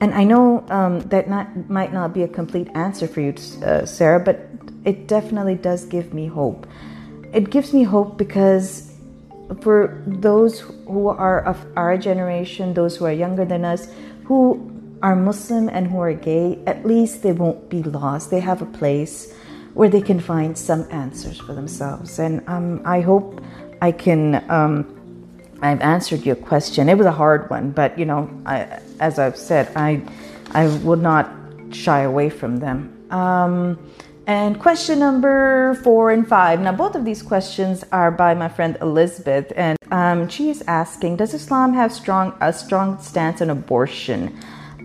And 0.00 0.14
I 0.14 0.24
know 0.24 0.64
um, 0.68 1.00
that 1.08 1.28
not, 1.28 1.70
might 1.70 1.92
not 1.92 2.12
be 2.12 2.22
a 2.22 2.28
complete 2.28 2.68
answer 2.74 3.06
for 3.06 3.20
you, 3.20 3.34
uh, 3.64 3.86
Sarah, 3.86 4.20
but 4.20 4.48
it 4.84 5.06
definitely 5.06 5.54
does 5.54 5.84
give 5.84 6.12
me 6.12 6.26
hope. 6.26 6.66
It 7.32 7.50
gives 7.50 7.72
me 7.72 7.84
hope 7.84 8.18
because 8.18 8.92
for 9.60 10.02
those 10.06 10.60
who 10.60 11.08
are 11.08 11.44
of 11.44 11.64
our 11.76 11.96
generation, 11.96 12.74
those 12.74 12.96
who 12.96 13.04
are 13.04 13.12
younger 13.12 13.44
than 13.44 13.64
us, 13.64 13.88
who 14.24 14.71
are 15.02 15.16
Muslim 15.16 15.68
and 15.68 15.88
who 15.88 16.00
are 16.00 16.14
gay, 16.14 16.58
at 16.66 16.86
least 16.86 17.22
they 17.22 17.32
won't 17.32 17.68
be 17.68 17.82
lost. 17.82 18.30
They 18.30 18.40
have 18.40 18.62
a 18.62 18.66
place 18.66 19.34
where 19.74 19.88
they 19.88 20.00
can 20.00 20.20
find 20.20 20.56
some 20.56 20.86
answers 20.90 21.38
for 21.38 21.54
themselves. 21.54 22.18
And 22.18 22.46
um, 22.48 22.82
I 22.84 23.00
hope 23.00 23.42
I 23.80 23.92
can. 23.92 24.48
Um, 24.50 24.98
I've 25.60 25.80
answered 25.80 26.26
your 26.26 26.36
question. 26.36 26.88
It 26.88 26.98
was 26.98 27.06
a 27.06 27.12
hard 27.12 27.48
one, 27.48 27.70
but 27.70 27.98
you 27.98 28.04
know, 28.04 28.28
I, 28.46 28.80
as 29.00 29.18
I've 29.18 29.36
said, 29.36 29.72
I 29.76 30.02
I 30.52 30.66
would 30.78 31.00
not 31.00 31.30
shy 31.70 32.00
away 32.00 32.30
from 32.30 32.58
them. 32.58 33.06
Um, 33.10 33.78
and 34.26 34.60
question 34.60 34.98
number 35.00 35.74
four 35.82 36.10
and 36.12 36.28
five. 36.28 36.60
Now, 36.60 36.72
both 36.72 36.94
of 36.94 37.04
these 37.04 37.22
questions 37.22 37.84
are 37.90 38.10
by 38.10 38.34
my 38.34 38.48
friend 38.48 38.76
Elizabeth, 38.80 39.52
and 39.56 39.76
um, 39.90 40.28
she 40.28 40.50
is 40.50 40.62
asking: 40.68 41.16
Does 41.16 41.34
Islam 41.34 41.74
have 41.74 41.92
strong 41.92 42.34
a 42.40 42.52
strong 42.52 43.00
stance 43.00 43.40
on 43.40 43.50
abortion? 43.50 44.38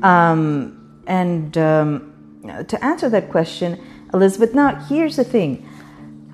Um, 0.04 1.04
and 1.08 1.58
um, 1.58 2.64
to 2.68 2.84
answer 2.84 3.10
that 3.10 3.30
question, 3.30 3.80
Elizabeth. 4.14 4.54
Now, 4.54 4.76
here's 4.86 5.16
the 5.16 5.24
thing. 5.24 5.68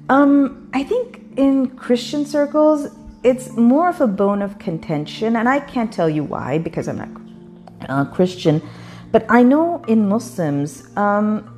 Um, 0.10 0.70
I 0.74 0.84
think 0.84 1.22
in 1.38 1.70
Christian 1.76 2.26
circles, 2.26 2.90
it's 3.24 3.52
more 3.56 3.90
of 3.90 4.02
a 4.02 4.08
bone 4.08 4.42
of 4.42 4.60
contention, 4.60 5.38
and 5.38 5.48
I 5.48 5.60
can't 5.60 5.92
tell 5.92 6.10
you 6.10 6.24
why 6.24 6.58
because 6.58 6.88
I'm 6.88 6.98
not 6.98 7.10
uh, 7.90 8.06
Christian, 8.06 8.62
but 9.12 9.26
I 9.30 9.44
know 9.44 9.84
in 9.88 10.10
Muslims, 10.10 10.88
um, 10.98 11.50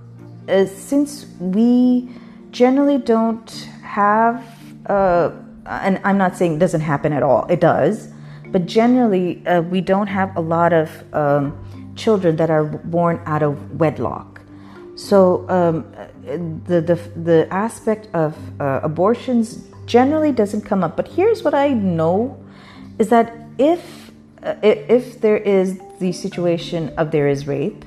uh, 0.47 0.65
since 0.65 1.25
we 1.39 2.09
generally 2.51 2.97
don't 2.97 3.49
have, 3.81 4.43
uh, 4.85 5.31
and 5.65 5.99
I'm 6.03 6.17
not 6.17 6.37
saying 6.37 6.55
it 6.55 6.59
doesn't 6.59 6.81
happen 6.81 7.13
at 7.13 7.23
all, 7.23 7.45
it 7.47 7.61
does, 7.61 8.09
but 8.47 8.67
generally 8.67 9.45
uh, 9.47 9.61
we 9.61 9.81
don't 9.81 10.07
have 10.07 10.35
a 10.37 10.41
lot 10.41 10.71
of 10.71 10.89
um, 11.13 11.64
children 11.95 12.35
that 12.35 12.49
are 12.49 12.63
born 12.63 13.21
out 13.25 13.43
of 13.43 13.79
wedlock. 13.79 14.41
So 14.95 15.45
um, 15.49 15.85
the, 16.67 16.81
the 16.81 16.95
the 17.19 17.47
aspect 17.51 18.07
of 18.13 18.35
uh, 18.61 18.79
abortions 18.83 19.67
generally 19.85 20.31
doesn't 20.31 20.61
come 20.61 20.83
up. 20.83 20.95
But 20.95 21.07
here's 21.09 21.43
what 21.43 21.53
I 21.53 21.69
know 21.73 22.37
is 22.97 23.09
that 23.09 23.33
if 23.57 24.11
uh, 24.43 24.55
if 24.61 25.19
there 25.21 25.37
is 25.37 25.79
the 25.99 26.11
situation 26.11 26.93
of 26.97 27.11
there 27.11 27.27
is 27.27 27.47
rape 27.47 27.83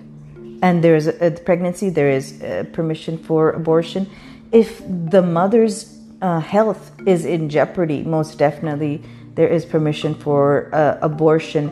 and 0.63 0.83
there 0.85 0.97
is 0.97 1.07
a, 1.07 1.27
a 1.27 1.31
pregnancy, 1.31 1.89
there 1.89 2.11
is 2.11 2.43
uh, 2.43 2.65
permission 2.73 3.17
for 3.17 3.51
abortion. 3.51 4.09
If 4.53 4.83
the 4.87 5.23
mother's 5.23 5.99
uh, 6.21 6.41
health 6.41 6.93
is 7.07 7.25
in 7.25 7.49
jeopardy, 7.49 8.03
most 8.03 8.39
definitely 8.39 9.03
there 9.35 9.49
is 9.49 9.65
permission 9.65 10.15
for 10.15 10.69
uh, 10.75 10.99
abortion. 11.01 11.71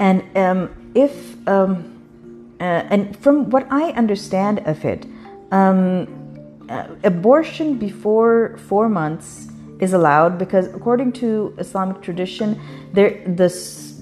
And 0.00 0.24
um, 0.36 0.79
if 0.94 1.36
um, 1.48 1.96
uh, 2.60 2.84
and 2.90 3.16
from 3.18 3.48
what 3.50 3.66
I 3.70 3.90
understand 3.92 4.60
of 4.66 4.84
it, 4.84 5.06
um, 5.50 6.06
uh, 6.68 6.86
abortion 7.04 7.78
before 7.78 8.58
four 8.68 8.88
months 8.88 9.48
is 9.80 9.94
allowed 9.94 10.38
because 10.38 10.66
according 10.74 11.12
to 11.12 11.54
Islamic 11.58 12.02
tradition, 12.02 12.60
there 12.92 13.22
the 13.24 13.48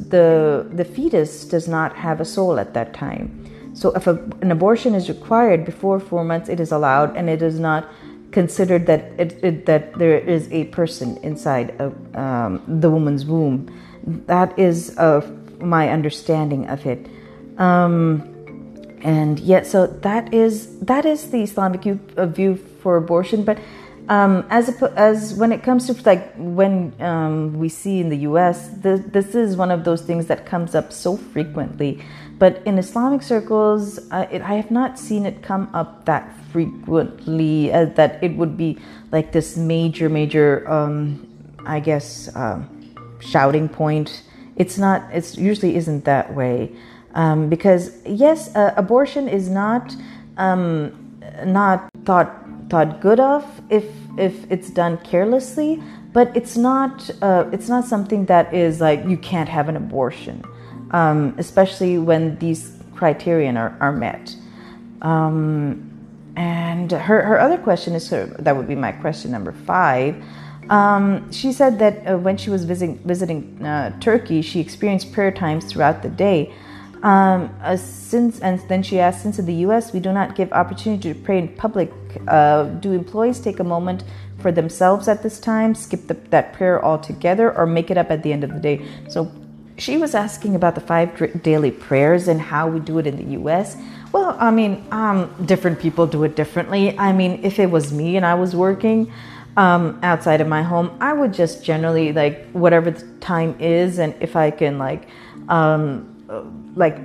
the 0.09 0.68
the 0.73 0.85
fetus 0.85 1.45
does 1.45 1.68
not 1.68 1.97
have 1.97 2.21
a 2.21 2.25
soul 2.25 2.59
at 2.59 2.75
that 2.75 2.92
time. 2.92 3.45
So 3.75 3.92
if 3.95 4.09
a, 4.09 4.14
an 4.40 4.50
abortion 4.50 4.95
is 4.95 5.09
required 5.09 5.64
before 5.64 6.00
four 6.00 6.25
months, 6.25 6.49
it 6.49 6.59
is 6.59 6.73
allowed, 6.73 7.16
and 7.16 7.30
it 7.30 7.42
is 7.42 7.61
not 7.61 7.88
considered 8.33 8.87
that 8.87 9.12
it, 9.18 9.38
it, 9.42 9.66
that 9.66 9.95
there 9.95 10.18
is 10.18 10.50
a 10.50 10.64
person 10.64 11.16
inside 11.18 11.80
of 11.80 11.95
um, 12.16 12.62
the 12.80 12.90
woman's 12.90 13.25
womb. 13.25 13.68
That 14.26 14.59
is 14.59 14.99
uh, 14.99 15.21
my 15.60 15.88
understanding 15.88 16.68
of 16.68 16.86
it. 16.86 17.06
Um, 17.58 18.34
and 19.02 19.38
yet, 19.40 19.66
so 19.66 19.86
that 19.86 20.34
is 20.34 20.78
that 20.80 21.04
is 21.04 21.30
the 21.30 21.42
Islamic 21.42 21.82
view, 21.82 22.00
uh, 22.16 22.26
view 22.26 22.56
for 22.56 22.96
abortion. 22.96 23.44
But 23.44 23.58
um, 24.08 24.46
as 24.50 24.68
a, 24.68 24.92
as 24.96 25.34
when 25.34 25.52
it 25.52 25.62
comes 25.62 25.86
to 25.86 26.02
like 26.04 26.34
when 26.36 26.94
um, 27.00 27.58
we 27.58 27.68
see 27.68 28.00
in 28.00 28.08
the 28.08 28.18
U.S., 28.18 28.68
the, 28.68 28.96
this 29.06 29.34
is 29.34 29.56
one 29.56 29.70
of 29.70 29.84
those 29.84 30.02
things 30.02 30.26
that 30.26 30.46
comes 30.46 30.74
up 30.74 30.92
so 30.92 31.16
frequently. 31.16 32.02
But 32.38 32.62
in 32.64 32.78
Islamic 32.78 33.22
circles, 33.22 33.98
uh, 34.10 34.26
it, 34.30 34.42
I 34.42 34.54
have 34.54 34.70
not 34.70 34.98
seen 34.98 35.26
it 35.26 35.42
come 35.42 35.68
up 35.74 36.04
that 36.06 36.32
frequently 36.52 37.72
uh, 37.72 37.86
that 37.96 38.22
it 38.22 38.36
would 38.36 38.56
be 38.56 38.78
like 39.12 39.32
this 39.32 39.56
major, 39.56 40.08
major, 40.08 40.68
um, 40.70 41.26
I 41.66 41.80
guess, 41.80 42.28
uh, 42.34 42.62
shouting 43.20 43.68
point. 43.68 44.22
It's 44.58 44.76
not. 44.76 45.08
It's 45.12 45.38
usually 45.38 45.76
isn't 45.76 46.04
that 46.04 46.34
way 46.34 46.72
um, 47.14 47.48
because 47.48 47.92
yes, 48.04 48.54
uh, 48.54 48.74
abortion 48.76 49.28
is 49.28 49.48
not 49.48 49.94
um, 50.36 51.20
not 51.44 51.88
thought 52.04 52.30
thought 52.68 53.00
good 53.00 53.20
of 53.20 53.44
if 53.70 53.86
if 54.18 54.50
it's 54.50 54.70
done 54.70 54.98
carelessly, 54.98 55.82
but 56.12 56.36
it's 56.36 56.56
not 56.56 57.10
uh, 57.22 57.48
it's 57.52 57.68
not 57.68 57.84
something 57.84 58.26
that 58.26 58.52
is 58.52 58.80
like 58.80 59.04
you 59.06 59.16
can't 59.16 59.48
have 59.48 59.68
an 59.68 59.76
abortion, 59.76 60.44
um, 60.90 61.34
especially 61.38 61.98
when 61.98 62.38
these 62.38 62.78
criterion 62.94 63.56
are, 63.56 63.76
are 63.80 63.92
met. 63.92 64.34
Um, 65.02 65.84
and 66.36 66.92
her, 66.92 67.22
her 67.22 67.40
other 67.40 67.58
question 67.58 67.94
is 67.94 68.10
that 68.10 68.56
would 68.56 68.68
be 68.68 68.76
my 68.76 68.92
question 68.92 69.32
number 69.32 69.52
five. 69.52 70.22
Um, 70.70 71.32
she 71.32 71.52
said 71.52 71.78
that 71.78 72.06
uh, 72.06 72.18
when 72.18 72.37
she 72.37 72.50
was 72.50 72.64
visiting, 72.64 72.98
visiting 72.98 73.64
uh, 73.64 73.98
Turkey, 74.00 74.42
she 74.42 74.60
experienced 74.60 75.12
prayer 75.12 75.30
times 75.30 75.64
throughout 75.64 76.02
the 76.02 76.08
day. 76.08 76.52
Um, 77.02 77.54
uh, 77.62 77.76
since 77.76 78.40
and 78.40 78.60
then 78.68 78.82
she 78.82 78.98
asked, 78.98 79.22
since 79.22 79.38
in 79.38 79.46
the 79.46 79.54
U.S. 79.66 79.92
we 79.92 80.00
do 80.00 80.12
not 80.12 80.34
give 80.34 80.52
opportunity 80.52 81.12
to 81.12 81.20
pray 81.20 81.38
in 81.38 81.48
public, 81.48 81.92
uh, 82.26 82.64
do 82.64 82.92
employees 82.92 83.38
take 83.38 83.60
a 83.60 83.64
moment 83.64 84.02
for 84.38 84.50
themselves 84.50 85.06
at 85.06 85.22
this 85.22 85.38
time, 85.38 85.75
skip 85.75 86.08
the, 86.08 86.14
that 86.30 86.52
prayer 86.52 86.84
altogether, 86.84 87.56
or 87.56 87.66
make 87.66 87.90
it 87.90 87.96
up 87.96 88.10
at 88.10 88.22
the 88.22 88.32
end 88.32 88.42
of 88.42 88.52
the 88.52 88.60
day? 88.60 88.84
So 89.08 89.30
she 89.78 89.97
was 89.97 90.14
asking 90.14 90.56
about 90.56 90.75
the 90.75 90.80
five 90.80 91.43
daily 91.43 91.71
prayers 91.71 92.26
and 92.26 92.40
how 92.40 92.69
we 92.69 92.80
do 92.80 92.99
it 92.99 93.06
in 93.06 93.16
the 93.16 93.32
U.S. 93.34 93.76
Well, 94.10 94.36
I 94.40 94.50
mean, 94.50 94.84
um, 94.90 95.32
different 95.47 95.78
people 95.78 96.06
do 96.06 96.25
it 96.25 96.34
differently. 96.34 96.99
I 96.99 97.12
mean, 97.12 97.45
if 97.45 97.60
it 97.60 97.71
was 97.71 97.93
me 97.93 98.16
and 98.16 98.26
I 98.26 98.34
was 98.34 98.56
working 98.56 99.12
um, 99.58 99.99
outside 100.04 100.40
of 100.40 100.47
my 100.47 100.62
home, 100.62 100.97
I 101.00 101.12
would 101.12 101.34
just 101.34 101.64
generally 101.64 102.12
like 102.12 102.49
whatever 102.52 102.92
the 102.92 103.04
time 103.18 103.56
is, 103.60 103.99
and 103.99 104.14
if 104.21 104.36
I 104.36 104.52
can 104.52 104.78
like 104.78 105.08
um, 105.49 106.73
like 106.76 106.97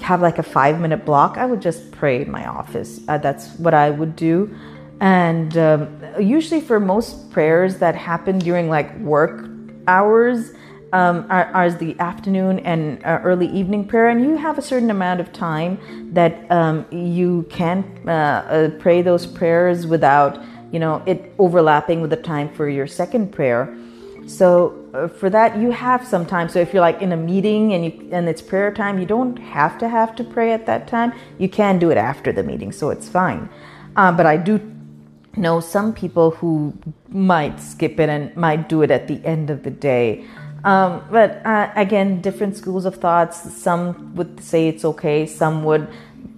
have 0.00 0.22
like 0.22 0.38
a 0.38 0.42
five 0.42 0.80
minute 0.80 1.04
block, 1.04 1.36
I 1.36 1.44
would 1.44 1.60
just 1.60 1.92
pray 1.92 2.22
in 2.22 2.30
my 2.30 2.46
office. 2.46 3.00
Uh, 3.06 3.18
that's 3.18 3.54
what 3.58 3.74
I 3.74 3.90
would 3.90 4.16
do. 4.16 4.52
And 5.02 5.56
um, 5.58 6.02
usually, 6.18 6.62
for 6.62 6.80
most 6.80 7.30
prayers 7.30 7.76
that 7.78 7.94
happen 7.94 8.38
during 8.38 8.70
like 8.70 8.98
work 9.00 9.50
hours, 9.86 10.52
um, 10.92 11.26
are, 11.30 11.44
are, 11.52 11.70
the 11.70 11.98
afternoon 12.00 12.58
and 12.60 13.04
uh, 13.04 13.20
early 13.22 13.46
evening 13.48 13.86
prayer, 13.86 14.08
and 14.08 14.22
you 14.22 14.36
have 14.36 14.58
a 14.58 14.62
certain 14.62 14.90
amount 14.90 15.20
of 15.20 15.32
time 15.32 15.78
that 16.12 16.50
um, 16.50 16.84
you 16.90 17.46
can 17.50 17.84
uh, 18.06 18.10
uh, 18.10 18.70
pray 18.78 19.00
those 19.02 19.26
prayers 19.26 19.86
without, 19.86 20.42
you 20.70 20.78
know, 20.78 21.02
it 21.06 21.32
overlapping 21.38 22.00
with 22.00 22.10
the 22.10 22.16
time 22.16 22.48
for 22.48 22.68
your 22.68 22.86
second 22.86 23.32
prayer. 23.32 23.76
So 24.26 24.88
uh, 24.94 25.08
for 25.08 25.30
that, 25.30 25.58
you 25.58 25.70
have 25.70 26.06
some 26.06 26.24
time. 26.26 26.48
So 26.48 26.60
if 26.60 26.72
you're 26.72 26.82
like 26.82 27.02
in 27.02 27.12
a 27.12 27.16
meeting 27.16 27.74
and 27.74 27.84
you 27.84 28.08
and 28.12 28.28
it's 28.28 28.42
prayer 28.42 28.72
time, 28.72 28.98
you 28.98 29.06
don't 29.06 29.36
have 29.38 29.78
to 29.78 29.88
have 29.88 30.14
to 30.16 30.24
pray 30.24 30.52
at 30.52 30.66
that 30.66 30.86
time. 30.86 31.12
You 31.38 31.48
can 31.48 31.78
do 31.78 31.90
it 31.90 31.96
after 31.96 32.32
the 32.32 32.42
meeting, 32.42 32.72
so 32.72 32.90
it's 32.90 33.08
fine. 33.08 33.48
Uh, 33.96 34.12
but 34.12 34.26
I 34.26 34.36
do 34.36 34.60
know 35.36 35.60
some 35.60 35.92
people 35.92 36.32
who 36.32 36.74
might 37.08 37.60
skip 37.60 37.98
it 37.98 38.08
and 38.08 38.34
might 38.36 38.68
do 38.68 38.82
it 38.82 38.90
at 38.90 39.08
the 39.08 39.24
end 39.24 39.50
of 39.50 39.62
the 39.62 39.70
day. 39.70 40.24
Um, 40.64 41.02
but 41.10 41.44
uh, 41.46 41.72
again, 41.74 42.20
different 42.20 42.56
schools 42.56 42.84
of 42.84 42.96
thoughts. 42.96 43.52
Some 43.54 44.14
would 44.14 44.42
say 44.42 44.68
it's 44.68 44.84
okay. 44.84 45.26
Some 45.26 45.64
would 45.64 45.88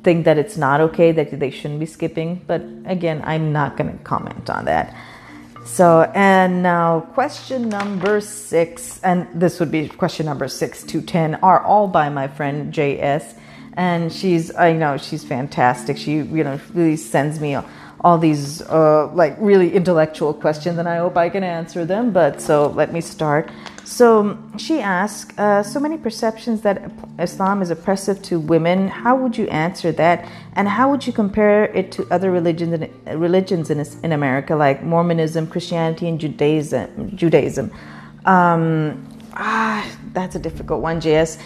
think 0.03 0.25
that 0.25 0.39
it's 0.39 0.57
not 0.57 0.81
okay, 0.81 1.13
that 1.13 1.39
they 1.39 1.51
shouldn't 1.51 1.81
be 1.81 1.87
skipping. 1.87 2.43
But 2.47 2.63
again, 2.85 3.23
I'm 3.25 3.53
not 3.53 3.77
going 3.77 3.97
to 3.97 4.05
comment 4.05 4.51
on 4.51 4.65
that. 4.67 4.95
So, 5.65 6.11
and 6.15 6.63
now 6.63 7.01
question 7.15 7.69
number 7.69 8.21
six, 8.21 9.01
and 9.03 9.29
this 9.33 9.61
would 9.61 9.71
be 9.71 9.89
question 9.89 10.27
number 10.27 10.49
six 10.49 10.83
to 10.85 11.01
10, 11.01 11.37
are 11.37 11.61
all 11.63 11.87
by 11.87 12.09
my 12.09 12.27
friend 12.27 12.75
JS. 12.75 13.39
And 13.75 14.13
she's, 14.13 14.55
I 14.55 14.73
know, 14.73 14.97
she's 14.97 15.25
fantastic. 15.25 15.97
She, 15.97 16.17
you 16.17 16.45
know, 16.45 16.61
really 16.75 16.97
sends 16.97 17.41
me 17.41 17.57
all 18.01 18.19
these, 18.19 18.61
uh, 18.63 19.07
like, 19.15 19.37
really 19.39 19.73
intellectual 19.73 20.35
questions, 20.35 20.79
and 20.79 20.89
I 20.89 20.97
hope 20.97 21.17
I 21.17 21.31
can 21.31 21.45
answer 21.45 21.85
them. 21.85 22.11
But 22.11 22.43
so 22.43 22.67
let 22.67 22.93
me 22.93 23.01
start. 23.01 23.51
So 23.93 24.39
she 24.57 24.81
asked, 24.81 25.39
uh, 25.39 25.63
so 25.63 25.79
many 25.79 25.99
perceptions 25.99 26.63
that 26.63 26.91
Islam 27.19 27.61
is 27.61 27.69
oppressive 27.69 28.23
to 28.23 28.41
women. 28.41 28.89
How 28.89 29.15
would 29.15 29.37
you 29.37 29.47
answer 29.49 29.93
that? 29.93 30.27
And 30.55 30.67
how 30.67 30.91
would 30.91 31.07
you 31.07 31.13
compare 31.13 31.65
it 31.65 31.93
to 31.93 32.07
other 32.11 32.31
religions 32.31 32.73
in, 32.73 33.21
religions 33.21 33.69
in, 33.69 33.85
in 34.03 34.13
America, 34.13 34.57
like 34.57 34.83
Mormonism, 34.83 35.47
Christianity, 35.47 36.09
and 36.09 36.19
Judaism? 36.19 37.15
Judaism. 37.15 37.71
Um, 38.25 39.07
ah, 39.35 39.87
that's 40.15 40.37
a 40.37 40.39
difficult 40.39 40.81
one, 40.81 40.99
JS. 40.99 41.39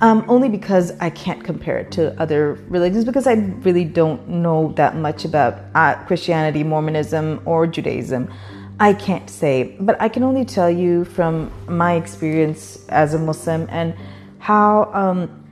Um, 0.00 0.24
only 0.28 0.48
because 0.48 0.96
I 1.00 1.10
can't 1.10 1.42
compare 1.42 1.78
it 1.78 1.90
to 1.92 2.14
other 2.22 2.52
religions 2.68 3.06
because 3.06 3.26
I 3.26 3.32
really 3.66 3.84
don't 3.84 4.28
know 4.28 4.72
that 4.76 4.94
much 4.94 5.24
about 5.24 5.64
uh, 5.74 5.96
Christianity, 6.04 6.62
Mormonism, 6.62 7.42
or 7.44 7.66
Judaism. 7.66 8.32
I 8.80 8.92
can't 8.92 9.28
say, 9.28 9.76
but 9.80 10.00
I 10.00 10.08
can 10.08 10.22
only 10.22 10.44
tell 10.44 10.70
you 10.70 11.04
from 11.04 11.50
my 11.66 11.94
experience 11.94 12.86
as 12.88 13.12
a 13.12 13.18
Muslim 13.18 13.66
and 13.70 13.94
how 14.38 14.90
um, 14.94 15.44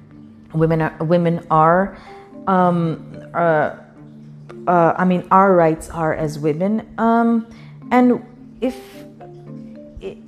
women 0.54 0.80
are, 0.80 0.96
women 1.04 1.44
are. 1.50 1.98
Um, 2.46 3.20
uh, 3.34 3.76
uh, 4.68 4.94
I 4.96 5.04
mean, 5.04 5.26
our 5.32 5.54
rights 5.54 5.90
are 5.90 6.14
as 6.14 6.38
women. 6.38 6.88
Um, 6.98 7.48
and 7.90 8.24
if 8.60 8.76
it, 10.00 10.18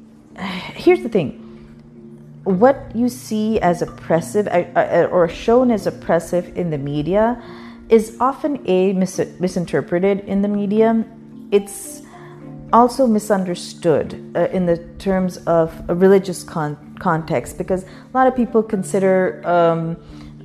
here's 0.75 1.03
the 1.03 1.09
thing, 1.09 1.45
what 2.43 2.91
you 2.97 3.09
see 3.09 3.61
as 3.61 3.81
oppressive 3.81 4.49
uh, 4.49 4.65
uh, 4.75 5.09
or 5.13 5.29
shown 5.29 5.71
as 5.71 5.87
oppressive 5.87 6.57
in 6.57 6.71
the 6.71 6.79
media 6.79 7.41
is 7.89 8.17
often 8.19 8.61
a 8.67 8.93
mis- 8.93 9.21
misinterpreted 9.39 10.21
in 10.21 10.43
the 10.43 10.49
media. 10.49 11.05
It's 11.53 12.03
also 12.73 13.07
misunderstood 13.07 14.33
uh, 14.37 14.49
in 14.49 14.67
the 14.67 14.77
terms 14.99 15.39
of 15.47 15.73
a 15.89 15.95
religious 15.95 16.43
con- 16.43 16.77
context 16.99 17.59
because 17.59 17.85
a 17.85 17.89
lot 18.15 18.27
of 18.27 18.37
people 18.37 18.63
consider 18.63 19.43
um, 19.45 19.97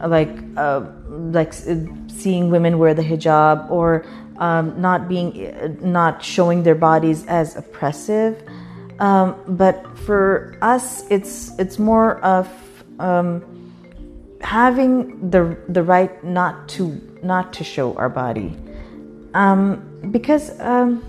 like 0.07 0.29
uh, 0.57 0.81
like 1.09 1.53
seeing 1.53 2.49
women 2.49 2.77
wear 2.79 2.93
the 2.93 3.01
hijab 3.01 3.69
or 3.69 4.05
um, 4.37 4.79
not 4.79 5.07
being 5.07 5.53
uh, 5.55 5.67
not 5.81 6.23
showing 6.23 6.63
their 6.63 6.75
bodies 6.75 7.25
as 7.27 7.55
oppressive. 7.55 8.43
Um, 8.99 9.35
but 9.47 9.97
for 9.99 10.57
us 10.61 11.05
it's 11.09 11.57
it's 11.59 11.79
more 11.79 12.19
of 12.21 12.47
um, 12.99 13.43
having 14.41 15.29
the 15.29 15.57
the 15.69 15.83
right 15.83 16.23
not 16.23 16.69
to 16.69 16.99
not 17.21 17.53
to 17.53 17.63
show 17.63 17.93
our 17.95 18.09
body, 18.09 18.55
um, 19.33 20.09
because 20.11 20.59
um, 20.59 21.03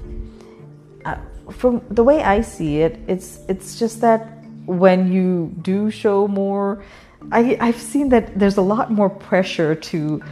from 1.50 1.82
the 1.90 2.04
way 2.04 2.22
I 2.22 2.40
see 2.40 2.80
it, 2.80 2.98
it's 3.06 3.38
it's 3.48 3.78
just 3.78 4.00
that 4.00 4.28
when 4.66 5.12
you 5.12 5.54
do 5.62 5.90
show 5.90 6.26
more, 6.28 6.82
I 7.32 7.56
I've 7.60 7.80
seen 7.80 8.08
that 8.10 8.38
there's 8.38 8.56
a 8.56 8.62
lot 8.62 8.90
more 8.90 9.10
pressure 9.10 9.74
to 9.74 10.22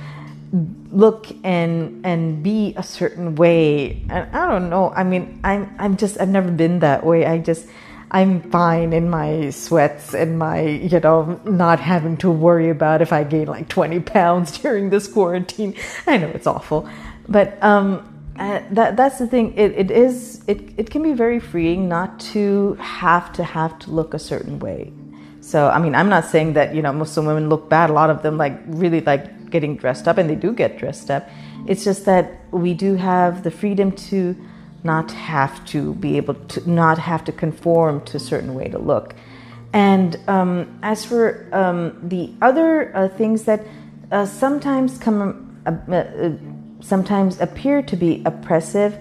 look 0.90 1.26
and 1.44 2.04
and 2.04 2.42
be 2.42 2.74
a 2.76 2.82
certain 2.82 3.34
way. 3.36 4.02
And 4.10 4.36
i 4.36 4.46
don't 4.46 4.68
know 4.68 4.90
i 4.90 5.02
mean 5.02 5.40
i'm 5.42 5.74
i'm 5.78 5.96
just 5.96 6.20
i've 6.20 6.28
never 6.28 6.50
been 6.50 6.80
that 6.80 7.04
way. 7.04 7.24
I 7.24 7.38
just 7.38 7.66
i'm 8.10 8.42
fine 8.50 8.92
in 8.92 9.08
my 9.08 9.48
sweats 9.50 10.14
and 10.14 10.38
my 10.38 10.60
you 10.60 11.00
know 11.00 11.40
not 11.44 11.80
having 11.80 12.18
to 12.18 12.30
worry 12.30 12.68
about 12.68 13.00
if 13.00 13.12
i 13.12 13.24
gain 13.24 13.46
like 13.46 13.68
20 13.68 14.00
pounds 14.00 14.58
during 14.62 14.90
this 14.90 15.08
quarantine. 15.08 15.74
I 16.06 16.18
know 16.18 16.28
it's 16.28 16.46
awful 16.46 16.88
but 17.28 17.62
um 17.62 18.11
uh, 18.38 18.60
that 18.70 18.96
that's 18.96 19.18
the 19.18 19.26
thing 19.26 19.52
it, 19.56 19.72
it 19.72 19.90
is 19.90 20.42
it, 20.46 20.72
it 20.76 20.90
can 20.90 21.02
be 21.02 21.12
very 21.12 21.38
freeing 21.38 21.88
not 21.88 22.18
to 22.18 22.74
have 22.74 23.32
to 23.32 23.44
have 23.44 23.78
to 23.78 23.90
look 23.90 24.14
a 24.14 24.18
certain 24.18 24.58
way 24.58 24.92
so 25.40 25.68
i 25.68 25.78
mean 25.78 25.94
i'm 25.94 26.08
not 26.08 26.24
saying 26.24 26.54
that 26.54 26.74
you 26.74 26.80
know 26.80 26.92
muslim 26.92 27.26
women 27.26 27.48
look 27.48 27.68
bad 27.68 27.90
a 27.90 27.92
lot 27.92 28.08
of 28.08 28.22
them 28.22 28.38
like 28.38 28.58
really 28.66 29.00
like 29.02 29.42
getting 29.52 29.76
dressed 29.76 30.08
up, 30.08 30.18
and 30.18 30.28
they 30.28 30.34
do 30.34 30.52
get 30.52 30.78
dressed 30.78 31.10
up. 31.10 31.28
It's 31.68 31.84
just 31.84 32.06
that 32.06 32.40
we 32.50 32.74
do 32.74 32.96
have 32.96 33.44
the 33.44 33.52
freedom 33.52 33.92
to 34.08 34.34
not 34.82 35.12
have 35.12 35.64
to 35.66 35.94
be 35.94 36.16
able 36.16 36.34
to 36.34 36.68
not 36.68 36.98
have 36.98 37.22
to 37.26 37.32
conform 37.32 38.04
to 38.06 38.16
a 38.16 38.20
certain 38.20 38.54
way 38.54 38.68
to 38.68 38.78
look. 38.78 39.14
And 39.72 40.18
um, 40.26 40.80
as 40.82 41.04
for 41.04 41.48
um, 41.52 42.08
the 42.08 42.32
other 42.42 42.94
uh, 42.96 43.08
things 43.08 43.44
that 43.44 43.64
uh, 44.10 44.26
sometimes 44.26 44.98
come, 44.98 45.62
uh, 45.66 45.70
uh 45.70 46.30
sometimes 46.82 47.40
appear 47.40 47.82
to 47.82 47.96
be 47.96 48.22
oppressive, 48.26 48.98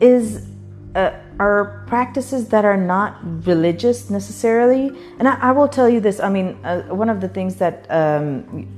is 0.00 0.46
uh, 0.94 1.12
are 1.38 1.84
practices 1.86 2.48
that 2.48 2.64
are 2.64 2.76
not 2.76 3.16
religious 3.46 4.10
necessarily. 4.10 4.90
And 5.18 5.26
I, 5.26 5.38
I 5.48 5.52
will 5.52 5.68
tell 5.68 5.88
you 5.88 6.00
this 6.00 6.20
I 6.20 6.28
mean, 6.28 6.58
uh, 6.64 6.82
one 6.94 7.08
of 7.08 7.20
the 7.20 7.28
things 7.28 7.56
that 7.56 7.86
um, 7.90 8.68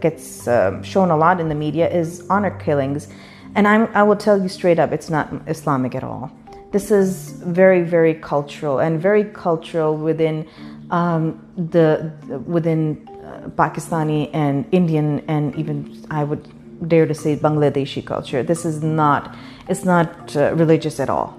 gets 0.00 0.48
uh, 0.48 0.82
shown 0.82 1.10
a 1.10 1.16
lot 1.16 1.40
in 1.40 1.48
the 1.48 1.54
media 1.54 1.88
is 1.88 2.26
honor 2.28 2.50
killings. 2.58 3.08
And 3.54 3.66
I'm, 3.66 3.88
I 3.94 4.02
will 4.02 4.16
tell 4.16 4.40
you 4.40 4.48
straight 4.48 4.78
up, 4.78 4.92
it's 4.92 5.08
not 5.08 5.32
Islamic 5.46 5.94
at 5.94 6.04
all. 6.04 6.30
This 6.72 6.90
is 6.90 7.30
very, 7.30 7.82
very 7.82 8.14
cultural 8.14 8.80
and 8.80 9.00
very 9.00 9.24
cultural 9.24 9.96
within 9.96 10.46
um, 10.90 11.42
the 11.56 12.12
within 12.46 13.08
uh, 13.08 13.48
Pakistani 13.50 14.30
and 14.32 14.66
Indian 14.72 15.20
and 15.26 15.54
even 15.56 16.04
I 16.10 16.22
would 16.24 16.46
dare 16.86 17.06
to 17.06 17.14
say 17.14 17.36
Bangladeshi 17.36 18.04
culture. 18.04 18.42
This 18.42 18.64
is 18.64 18.82
not 18.82 19.34
it's 19.68 19.84
not 19.84 20.36
uh, 20.36 20.54
religious 20.54 21.00
at 21.00 21.10
all 21.10 21.38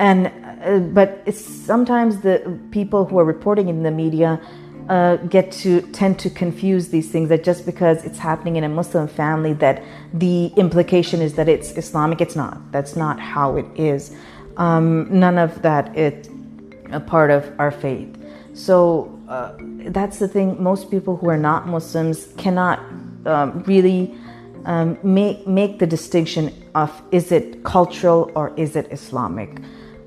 and 0.00 0.32
uh, 0.64 0.78
but 0.78 1.22
it's 1.26 1.44
sometimes 1.44 2.22
the 2.22 2.58
people 2.70 3.04
who 3.04 3.18
are 3.18 3.24
reporting 3.24 3.68
in 3.68 3.82
the 3.82 3.90
media 3.90 4.40
uh, 4.88 5.16
get 5.16 5.52
to 5.52 5.82
tend 5.92 6.18
to 6.18 6.30
confuse 6.30 6.88
these 6.88 7.10
things 7.10 7.28
that 7.28 7.44
just 7.44 7.64
because 7.64 8.02
it's 8.04 8.18
happening 8.18 8.56
in 8.56 8.64
a 8.64 8.68
Muslim 8.68 9.06
family 9.06 9.52
that 9.52 9.84
the 10.14 10.46
implication 10.56 11.20
is 11.20 11.34
that 11.34 11.48
it's 11.48 11.70
Islamic. 11.76 12.20
It's 12.20 12.34
not. 12.34 12.72
That's 12.72 12.96
not 12.96 13.20
how 13.20 13.56
it 13.56 13.66
is. 13.76 14.16
Um, 14.56 15.06
none 15.10 15.38
of 15.38 15.62
that 15.62 15.96
is 15.96 16.28
a 16.90 16.98
part 16.98 17.30
of 17.30 17.52
our 17.60 17.70
faith. 17.70 18.16
So 18.54 19.16
uh, 19.28 19.52
that's 19.96 20.18
the 20.18 20.26
thing. 20.26 20.60
Most 20.60 20.90
people 20.90 21.16
who 21.16 21.28
are 21.28 21.38
not 21.38 21.68
Muslims 21.68 22.28
cannot 22.36 22.80
um, 23.26 23.62
really 23.66 24.14
um, 24.64 24.98
make 25.02 25.46
make 25.46 25.78
the 25.78 25.86
distinction 25.86 26.52
of 26.74 26.90
is 27.10 27.32
it 27.32 27.64
cultural 27.64 28.30
or 28.34 28.52
is 28.56 28.76
it 28.76 28.90
Islamic. 28.90 29.60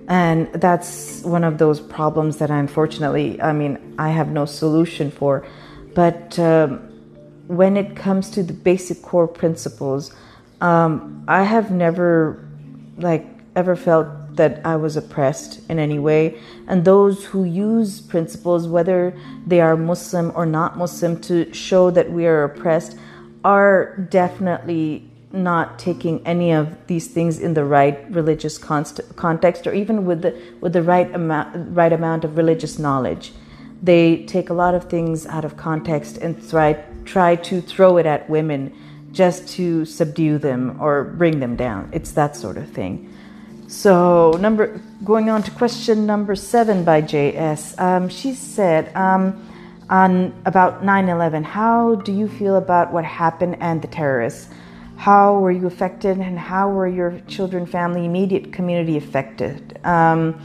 And 0.07 0.51
that's 0.53 1.21
one 1.23 1.43
of 1.43 1.57
those 1.57 1.79
problems 1.79 2.37
that 2.37 2.51
I, 2.51 2.59
unfortunately, 2.59 3.41
I 3.41 3.53
mean, 3.53 3.95
I 3.97 4.09
have 4.09 4.29
no 4.29 4.45
solution 4.45 5.09
for. 5.11 5.45
But 5.95 6.37
um, 6.39 6.79
when 7.47 7.77
it 7.77 7.95
comes 7.95 8.29
to 8.31 8.43
the 8.43 8.53
basic 8.53 9.01
core 9.01 9.27
principles, 9.27 10.13
um, 10.59 11.23
I 11.27 11.43
have 11.43 11.71
never, 11.71 12.45
like, 12.97 13.25
ever 13.55 13.75
felt 13.75 14.07
that 14.35 14.65
I 14.65 14.75
was 14.75 14.97
oppressed 14.97 15.61
in 15.69 15.79
any 15.79 15.99
way. 15.99 16.39
And 16.67 16.83
those 16.83 17.25
who 17.25 17.43
use 17.43 18.01
principles, 18.01 18.67
whether 18.67 19.15
they 19.45 19.61
are 19.61 19.77
Muslim 19.77 20.31
or 20.35 20.45
not 20.45 20.77
Muslim, 20.77 21.21
to 21.21 21.53
show 21.53 21.91
that 21.91 22.11
we 22.11 22.25
are 22.25 22.43
oppressed, 22.43 22.97
are 23.43 23.97
definitely 24.09 25.09
not 25.33 25.79
taking 25.79 26.25
any 26.27 26.51
of 26.51 26.77
these 26.87 27.07
things 27.07 27.39
in 27.39 27.55
the 27.55 27.65
right 27.65 28.09
religious 28.11 28.57
const- 28.59 29.01
context 29.15 29.65
or 29.65 29.73
even 29.73 30.05
with 30.05 30.21
the 30.21 30.39
with 30.61 30.73
the 30.73 30.83
right 30.83 31.13
amount 31.15 31.75
right 31.75 31.91
amount 31.91 32.23
of 32.23 32.37
religious 32.37 32.77
knowledge. 32.77 33.33
They 33.81 34.25
take 34.25 34.49
a 34.49 34.53
lot 34.53 34.75
of 34.75 34.89
things 34.89 35.25
out 35.25 35.43
of 35.43 35.57
context 35.57 36.17
and 36.17 36.37
try 36.49 36.73
try 37.03 37.35
to 37.35 37.61
throw 37.61 37.97
it 37.97 38.05
at 38.05 38.29
women 38.29 38.73
just 39.11 39.47
to 39.47 39.85
subdue 39.85 40.37
them 40.37 40.77
or 40.79 41.03
bring 41.03 41.39
them 41.39 41.55
down. 41.55 41.89
It's 41.91 42.11
that 42.11 42.35
sort 42.35 42.57
of 42.57 42.69
thing. 42.69 43.11
So 43.67 44.31
number 44.39 44.79
going 45.03 45.29
on 45.29 45.41
to 45.43 45.51
question 45.51 46.05
number 46.05 46.35
seven 46.35 46.83
by 46.83 47.01
js 47.01 47.79
um, 47.79 48.07
she 48.07 48.35
said 48.35 48.95
um, 48.95 49.41
on 49.93 50.33
about 50.51 50.83
9-11 50.83 51.43
how 51.43 51.95
do 52.07 52.11
you 52.11 52.27
feel 52.27 52.55
about 52.55 52.91
what 52.91 53.05
happened 53.05 53.55
and 53.59 53.81
the 53.81 53.87
terrorists 53.87 54.49
how 55.03 55.39
were 55.39 55.51
you 55.51 55.67
affected 55.67 56.17
and 56.19 56.39
how 56.39 56.69
were 56.69 56.87
your 56.87 57.19
children, 57.27 57.65
family, 57.65 58.05
immediate 58.05 58.53
community 58.53 58.95
affected? 58.95 59.77
Um, 59.85 60.39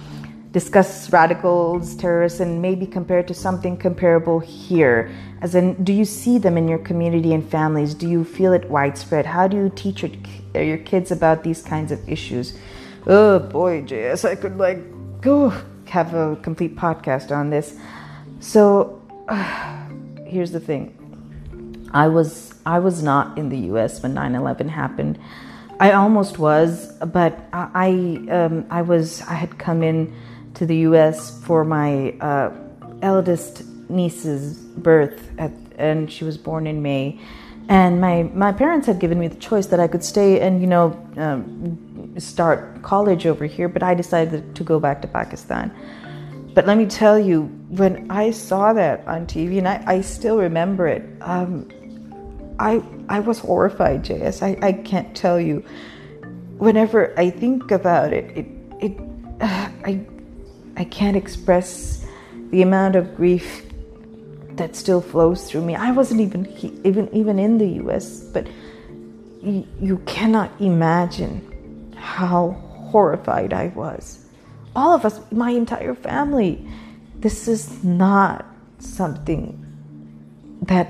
discuss 0.50 1.12
radicals, 1.12 1.94
terrorists, 1.94 2.40
and 2.40 2.60
maybe 2.60 2.86
compare 2.86 3.22
to 3.22 3.34
something 3.34 3.76
comparable 3.76 4.40
here. 4.40 5.12
As 5.42 5.54
in, 5.54 5.84
do 5.84 5.92
you 5.92 6.04
see 6.04 6.38
them 6.38 6.56
in 6.56 6.66
your 6.66 6.78
community 6.78 7.32
and 7.34 7.48
families? 7.48 7.94
Do 7.94 8.08
you 8.08 8.24
feel 8.24 8.52
it 8.52 8.68
widespread? 8.68 9.26
How 9.26 9.46
do 9.46 9.56
you 9.56 9.70
teach 9.76 10.02
your, 10.02 10.10
your 10.60 10.78
kids 10.78 11.12
about 11.12 11.44
these 11.44 11.62
kinds 11.62 11.92
of 11.92 12.08
issues? 12.08 12.58
Oh 13.06 13.38
boy, 13.38 13.82
JS, 13.82 14.28
I 14.28 14.34
could 14.34 14.58
like 14.58 14.80
go 15.20 15.52
have 15.86 16.14
a 16.14 16.36
complete 16.42 16.74
podcast 16.74 17.30
on 17.30 17.50
this. 17.50 17.78
So, 18.40 18.97
here's 20.26 20.52
the 20.52 20.60
thing 20.60 20.94
I 21.92 22.08
was 22.08 22.54
I 22.64 22.78
was 22.78 23.02
not 23.02 23.38
in 23.38 23.48
the 23.48 23.58
U.S. 23.72 24.02
when 24.02 24.14
9/11 24.14 24.68
happened. 24.68 25.18
I 25.80 25.92
almost 25.92 26.38
was, 26.38 26.92
but 26.98 27.38
I 27.52 28.26
um, 28.30 28.66
I 28.70 28.82
was 28.82 29.22
I 29.22 29.34
had 29.34 29.58
come 29.58 29.82
in 29.82 30.14
to 30.54 30.66
the 30.66 30.76
U.S. 30.88 31.42
for 31.44 31.64
my 31.64 32.10
uh, 32.20 32.52
eldest 33.02 33.62
niece's 33.88 34.58
birth, 34.58 35.30
at, 35.38 35.52
and 35.78 36.10
she 36.10 36.24
was 36.24 36.36
born 36.36 36.66
in 36.66 36.82
May. 36.82 37.20
And 37.68 38.00
my 38.00 38.24
my 38.34 38.52
parents 38.52 38.86
had 38.86 38.98
given 38.98 39.18
me 39.18 39.28
the 39.28 39.36
choice 39.36 39.66
that 39.66 39.78
I 39.78 39.88
could 39.88 40.02
stay 40.02 40.40
and 40.40 40.60
you 40.60 40.66
know 40.66 40.96
um, 41.16 42.14
start 42.18 42.82
college 42.82 43.26
over 43.26 43.44
here, 43.44 43.68
but 43.68 43.82
I 43.82 43.94
decided 43.94 44.56
to 44.56 44.64
go 44.64 44.80
back 44.80 45.00
to 45.02 45.08
Pakistan. 45.08 45.70
But 46.58 46.66
let 46.66 46.76
me 46.76 46.86
tell 46.86 47.20
you, 47.20 47.42
when 47.68 48.10
I 48.10 48.32
saw 48.32 48.72
that 48.72 49.06
on 49.06 49.28
TV, 49.28 49.58
and 49.58 49.68
I, 49.68 49.80
I 49.86 50.00
still 50.00 50.38
remember 50.38 50.88
it, 50.88 51.08
um, 51.20 51.68
I 52.58 52.82
I 53.08 53.20
was 53.20 53.38
horrified, 53.38 54.02
JS. 54.02 54.42
I, 54.42 54.66
I 54.66 54.72
can't 54.72 55.14
tell 55.14 55.38
you. 55.38 55.64
Whenever 56.56 57.16
I 57.16 57.30
think 57.30 57.70
about 57.70 58.12
it, 58.12 58.36
it 58.36 58.46
it 58.80 58.98
uh, 59.40 59.70
I 59.84 60.04
I 60.76 60.82
can't 60.82 61.16
express 61.16 62.04
the 62.50 62.62
amount 62.62 62.96
of 62.96 63.14
grief 63.14 63.64
that 64.56 64.74
still 64.74 65.00
flows 65.00 65.48
through 65.48 65.62
me. 65.62 65.76
I 65.76 65.92
wasn't 65.92 66.20
even 66.22 66.48
even 66.82 67.08
even 67.14 67.38
in 67.38 67.58
the 67.58 67.68
U.S., 67.84 68.24
but 68.32 68.48
you, 69.44 69.64
you 69.80 69.98
cannot 70.06 70.50
imagine 70.60 71.94
how 71.96 72.50
horrified 72.90 73.52
I 73.52 73.68
was. 73.76 74.27
All 74.78 74.94
of 74.94 75.04
us, 75.04 75.20
my 75.32 75.50
entire 75.50 75.92
family. 75.92 76.64
This 77.16 77.48
is 77.48 77.82
not 77.82 78.46
something 78.78 79.42
that 80.62 80.88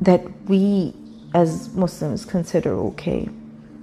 that 0.00 0.22
we 0.44 0.94
as 1.34 1.74
Muslims 1.74 2.24
consider 2.24 2.72
okay. 2.90 3.28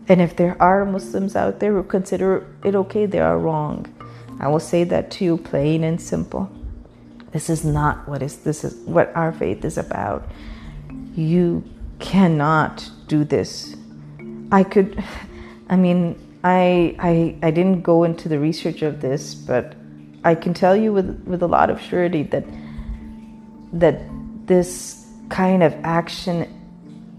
And 0.08 0.22
if 0.22 0.38
there 0.38 0.56
are 0.62 0.86
Muslims 0.86 1.36
out 1.36 1.60
there 1.60 1.74
who 1.74 1.84
consider 1.84 2.48
it 2.64 2.74
okay, 2.74 3.06
they 3.06 3.20
are 3.20 3.38
wrong. 3.38 3.86
I 4.40 4.48
will 4.48 4.62
say 4.62 4.86
that 4.86 5.12
to 5.12 5.26
you 5.26 5.38
plain 5.38 5.84
and 5.84 6.00
simple. 6.00 6.50
This 7.34 7.50
is 7.50 7.66
not 7.66 8.08
what 8.08 8.22
is 8.24 8.38
this 8.38 8.64
is 8.64 8.76
what 8.86 9.14
our 9.14 9.34
faith 9.34 9.66
is 9.66 9.78
about. 9.78 10.26
You 11.16 11.66
cannot 12.00 12.90
do 13.08 13.26
this. 13.26 13.76
I 14.54 14.64
could 14.64 15.04
I 15.68 15.76
mean 15.76 16.25
I 16.46 16.96
I 17.00 17.36
I 17.42 17.50
didn't 17.50 17.82
go 17.82 18.04
into 18.04 18.30
the 18.30 18.40
research 18.40 18.84
of 18.84 19.02
this, 19.02 19.34
but 19.34 19.74
I 20.24 20.36
can 20.36 20.54
tell 20.54 20.76
you 20.76 20.94
with 20.94 21.24
with 21.26 21.42
a 21.42 21.48
lot 21.48 21.72
of 21.72 21.82
surety 21.82 22.22
that 22.22 22.46
that 23.74 24.00
this 24.46 25.08
kind 25.30 25.64
of 25.64 25.74
action 25.84 26.48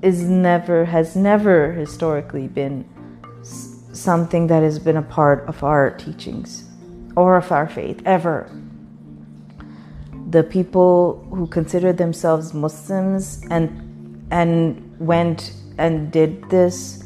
is 0.00 0.22
never 0.22 0.84
has 0.84 1.16
never 1.16 1.72
historically 1.72 2.46
been 2.46 2.86
something 3.42 4.46
that 4.46 4.62
has 4.62 4.78
been 4.78 4.96
a 4.96 5.02
part 5.02 5.44
of 5.48 5.64
our 5.64 5.90
teachings 5.90 6.62
or 7.16 7.36
of 7.36 7.50
our 7.50 7.68
faith 7.68 8.00
ever. 8.04 8.48
The 10.30 10.44
people 10.44 11.26
who 11.30 11.48
considered 11.48 11.98
themselves 11.98 12.54
muslims 12.54 13.44
and 13.50 14.24
and 14.30 15.00
went 15.00 15.52
and 15.78 16.12
did 16.12 16.48
this 16.48 17.02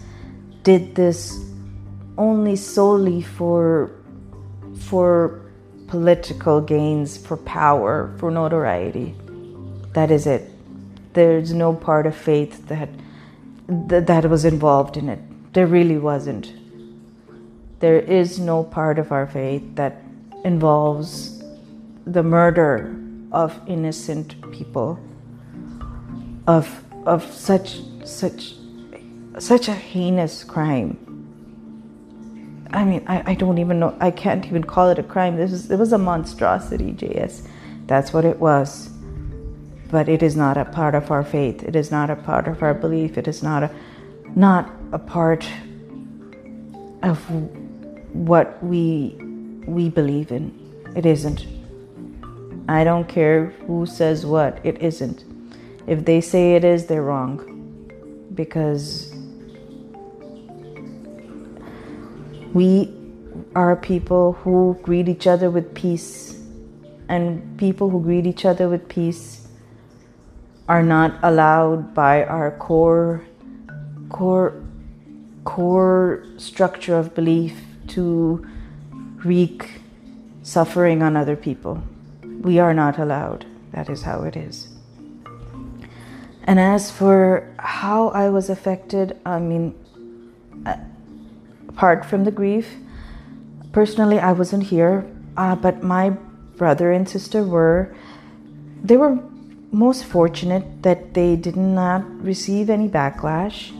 did 0.62 0.94
this 0.94 1.49
only 2.26 2.54
solely 2.54 3.20
for 3.22 3.90
for 4.88 5.40
political 5.88 6.60
gains 6.60 7.16
for 7.16 7.36
power 7.36 8.14
for 8.18 8.30
notoriety 8.30 9.08
that 9.92 10.10
is 10.10 10.26
it 10.26 10.50
there's 11.12 11.52
no 11.52 11.72
part 11.72 12.06
of 12.06 12.14
faith 12.14 12.68
that 12.68 12.88
that 13.70 14.28
was 14.28 14.44
involved 14.44 14.96
in 14.96 15.08
it. 15.08 15.20
There 15.52 15.66
really 15.66 15.98
wasn't. 15.98 16.52
There 17.78 18.00
is 18.00 18.38
no 18.38 18.64
part 18.64 18.98
of 18.98 19.12
our 19.12 19.26
faith 19.26 19.62
that 19.76 20.02
involves 20.44 21.42
the 22.06 22.22
murder 22.22 22.96
of 23.32 23.58
innocent 23.66 24.34
people 24.50 24.98
of 26.46 26.84
of 27.06 27.24
such 27.32 27.80
such 28.04 28.54
such 29.38 29.68
a 29.68 29.74
heinous 29.74 30.44
crime. 30.44 31.09
I 32.72 32.84
mean, 32.84 33.04
I, 33.06 33.32
I 33.32 33.34
don't 33.34 33.58
even 33.58 33.80
know. 33.80 33.96
I 34.00 34.10
can't 34.10 34.46
even 34.46 34.64
call 34.64 34.90
it 34.90 34.98
a 34.98 35.02
crime. 35.02 35.36
This 35.36 35.52
is 35.52 35.70
it 35.70 35.78
was 35.78 35.92
a 35.92 35.98
monstrosity, 35.98 36.92
JS. 36.92 37.46
That's 37.86 38.12
what 38.12 38.24
it 38.24 38.38
was 38.38 38.90
but 39.90 40.08
it 40.08 40.22
is 40.22 40.36
not 40.36 40.56
a 40.56 40.64
part 40.64 40.94
of 40.94 41.10
our 41.10 41.24
faith. 41.24 41.62
It 41.64 41.74
is 41.74 41.90
not 41.90 42.10
a 42.10 42.16
part 42.16 42.46
of 42.46 42.62
our 42.62 42.74
belief. 42.74 43.18
It 43.18 43.26
is 43.26 43.42
not 43.42 43.64
a 43.64 43.70
not 44.36 44.70
a 44.92 44.98
part 44.98 45.48
of 47.02 47.18
what 48.14 48.62
we 48.62 49.16
we 49.66 49.88
believe 49.88 50.30
in. 50.30 50.54
It 50.94 51.06
isn't. 51.06 51.46
I 52.68 52.84
don't 52.84 53.08
care 53.08 53.46
who 53.66 53.84
says 53.86 54.24
what. 54.24 54.60
It 54.64 54.80
isn't. 54.80 55.24
If 55.86 56.04
they 56.04 56.20
say 56.20 56.54
it 56.54 56.64
is, 56.64 56.86
they're 56.86 57.02
wrong. 57.02 57.46
Because 58.34 59.09
we 62.52 62.92
are 63.54 63.76
people 63.76 64.32
who 64.32 64.78
greet 64.82 65.08
each 65.08 65.26
other 65.26 65.50
with 65.50 65.74
peace. 65.74 66.38
And 67.08 67.58
people 67.58 67.90
who 67.90 68.00
greet 68.02 68.26
each 68.26 68.44
other 68.44 68.68
with 68.68 68.88
peace 68.88 69.48
are 70.68 70.82
not 70.82 71.18
allowed 71.22 71.94
by 71.94 72.24
our 72.24 72.52
core 72.52 73.24
core 74.08 74.62
core 75.44 76.24
structure 76.36 76.96
of 76.96 77.14
belief 77.14 77.60
to 77.88 78.46
wreak 79.24 79.80
suffering 80.42 81.02
on 81.02 81.16
other 81.16 81.36
people. 81.36 81.82
We 82.22 82.58
are 82.58 82.74
not 82.74 82.98
allowed. 82.98 83.46
That 83.72 83.88
is 83.88 84.02
how 84.02 84.22
it 84.22 84.36
is. 84.36 84.68
And 86.44 86.58
as 86.58 86.90
for 86.90 87.52
how 87.58 88.08
I 88.08 88.28
was 88.28 88.48
affected, 88.48 89.18
I 89.26 89.38
mean, 89.38 89.74
apart 91.70 92.04
from 92.04 92.24
the 92.24 92.30
grief, 92.30 92.76
personally, 93.72 94.18
I 94.18 94.32
wasn't 94.32 94.64
here, 94.64 95.06
uh, 95.36 95.54
but 95.56 95.82
my 95.82 96.10
brother 96.60 96.92
and 96.92 97.08
sister 97.08 97.42
were. 97.42 97.94
They 98.82 98.96
were 98.96 99.18
most 99.72 100.04
fortunate 100.04 100.82
that 100.82 101.14
they 101.14 101.36
did 101.36 101.56
not 101.56 102.02
receive 102.22 102.70
any 102.70 102.88
backlash. 102.88 103.70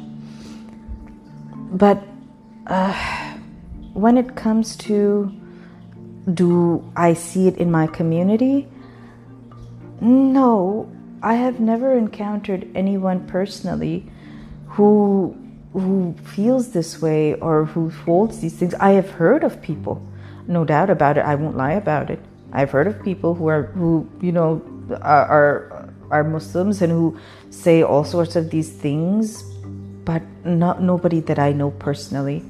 But 1.73 2.03
uh, 2.67 2.95
when 3.93 4.17
it 4.17 4.37
comes 4.37 4.77
to 4.89 5.33
do 6.35 6.85
I 6.97 7.15
see 7.15 7.49
it 7.49 7.57
in 7.57 7.71
my 7.71 7.87
community? 7.87 8.69
No, 10.01 10.91
I 11.23 11.35
have 11.35 11.61
never 11.61 11.97
encountered 11.97 12.69
anyone 12.75 13.27
personally 13.27 14.07
who 14.69 15.37
who 15.73 16.15
feels 16.35 16.73
this 16.73 17.01
way 17.01 17.35
or 17.35 17.65
who 17.65 17.91
holds 17.91 18.41
these 18.41 18.55
things. 18.55 18.75
I 18.75 18.91
have 18.93 19.11
heard 19.11 19.45
of 19.45 19.63
people, 19.63 20.03
no 20.47 20.65
doubt 20.65 20.91
about 20.91 21.17
it. 21.17 21.25
I 21.25 21.35
won't 21.35 21.57
lie 21.57 21.73
about 21.73 22.11
it. 22.11 22.19
I've 22.53 22.71
heard 22.71 22.87
of 22.87 23.03
people 23.05 23.35
who 23.35 23.47
are 23.47 23.65
who 23.79 24.09
you 24.21 24.33
know 24.33 24.63
are 25.03 25.89
are 26.11 26.25
Muslims 26.25 26.83
and 26.83 26.91
who 26.91 27.19
say 27.51 27.83
all 27.83 28.05
sorts 28.05 28.35
of 28.35 28.51
these 28.51 28.71
things, 28.71 29.43
but 30.05 30.23
not 30.45 30.83
nobody 30.83 31.21
that 31.21 31.39
I 31.39 31.53
know 31.53 31.71
personally. 31.71 32.45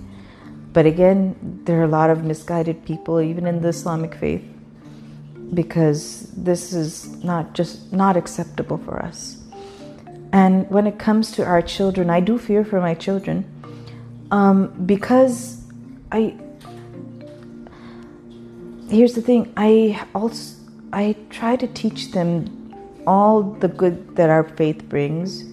But 0.72 0.86
again, 0.86 1.36
there 1.64 1.80
are 1.80 1.84
a 1.84 1.88
lot 1.88 2.10
of 2.10 2.24
misguided 2.24 2.84
people 2.84 3.20
even 3.20 3.46
in 3.46 3.60
the 3.60 3.68
Islamic 3.68 4.14
faith 4.14 4.44
because 5.52 6.30
this 6.36 6.72
is 6.72 7.22
not 7.24 7.54
just 7.54 7.92
not 7.92 8.16
acceptable 8.16 8.78
for 8.78 9.02
us. 9.02 9.39
And 10.32 10.70
when 10.70 10.86
it 10.86 10.98
comes 10.98 11.32
to 11.32 11.44
our 11.44 11.62
children, 11.62 12.08
I 12.10 12.20
do 12.20 12.38
fear 12.38 12.64
for 12.64 12.80
my 12.80 12.94
children 12.94 13.44
um, 14.30 14.68
because 14.86 15.64
I. 16.12 16.36
Here's 18.88 19.14
the 19.14 19.22
thing. 19.22 19.52
I 19.56 20.04
also 20.14 20.56
I 20.92 21.16
try 21.30 21.56
to 21.56 21.66
teach 21.68 22.10
them 22.12 22.74
all 23.06 23.42
the 23.42 23.68
good 23.68 24.16
that 24.16 24.30
our 24.30 24.44
faith 24.44 24.88
brings. 24.88 25.44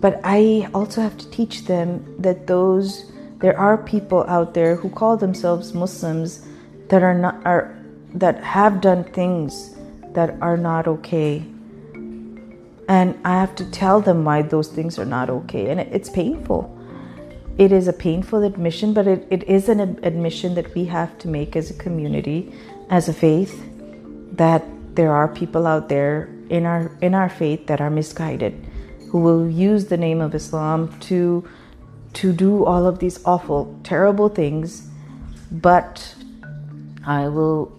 But 0.00 0.20
I 0.24 0.68
also 0.74 1.00
have 1.00 1.16
to 1.18 1.30
teach 1.30 1.64
them 1.64 2.04
that 2.18 2.46
those 2.46 3.10
there 3.38 3.58
are 3.58 3.76
people 3.76 4.24
out 4.28 4.54
there 4.54 4.76
who 4.76 4.88
call 4.90 5.16
themselves 5.16 5.74
Muslims 5.74 6.46
that 6.88 7.02
are 7.02 7.14
not 7.14 7.44
are 7.46 7.76
that 8.14 8.42
have 8.44 8.80
done 8.80 9.04
things 9.04 9.76
that 10.12 10.36
are 10.40 10.56
not 10.56 10.86
okay. 10.86 11.44
And 12.88 13.18
I 13.24 13.40
have 13.40 13.54
to 13.56 13.64
tell 13.70 14.00
them 14.00 14.24
why 14.24 14.42
those 14.42 14.68
things 14.68 14.98
are 14.98 15.04
not 15.04 15.30
okay. 15.30 15.70
And 15.70 15.80
it's 15.80 16.10
painful. 16.10 16.70
It 17.56 17.72
is 17.72 17.88
a 17.88 17.92
painful 17.92 18.42
admission, 18.42 18.92
but 18.92 19.06
it, 19.06 19.26
it 19.30 19.44
is 19.44 19.68
an 19.68 19.80
admission 20.02 20.54
that 20.56 20.74
we 20.74 20.86
have 20.86 21.16
to 21.18 21.28
make 21.28 21.54
as 21.54 21.70
a 21.70 21.74
community, 21.74 22.52
as 22.90 23.08
a 23.08 23.14
faith, 23.14 23.64
that 24.32 24.64
there 24.94 25.12
are 25.12 25.28
people 25.28 25.66
out 25.66 25.88
there 25.88 26.28
in 26.50 26.66
our 26.66 26.90
in 27.00 27.14
our 27.14 27.28
faith 27.28 27.66
that 27.68 27.80
are 27.80 27.90
misguided, 27.90 28.54
who 29.10 29.20
will 29.20 29.48
use 29.48 29.86
the 29.86 29.96
name 29.96 30.20
of 30.20 30.34
Islam 30.34 30.98
to 31.00 31.48
to 32.14 32.32
do 32.32 32.64
all 32.64 32.86
of 32.86 32.98
these 32.98 33.20
awful, 33.24 33.78
terrible 33.84 34.28
things. 34.28 34.88
But 35.50 36.14
I 37.06 37.28
will 37.28 37.72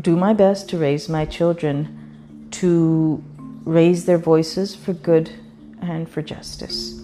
do 0.00 0.16
my 0.16 0.34
best 0.34 0.68
to 0.70 0.78
raise 0.78 1.08
my 1.08 1.24
children 1.24 2.48
to 2.52 3.22
raise 3.66 4.06
their 4.06 4.16
voices 4.16 4.74
for 4.74 4.94
good 4.94 5.30
and 5.82 6.08
for 6.08 6.22
justice. 6.22 6.98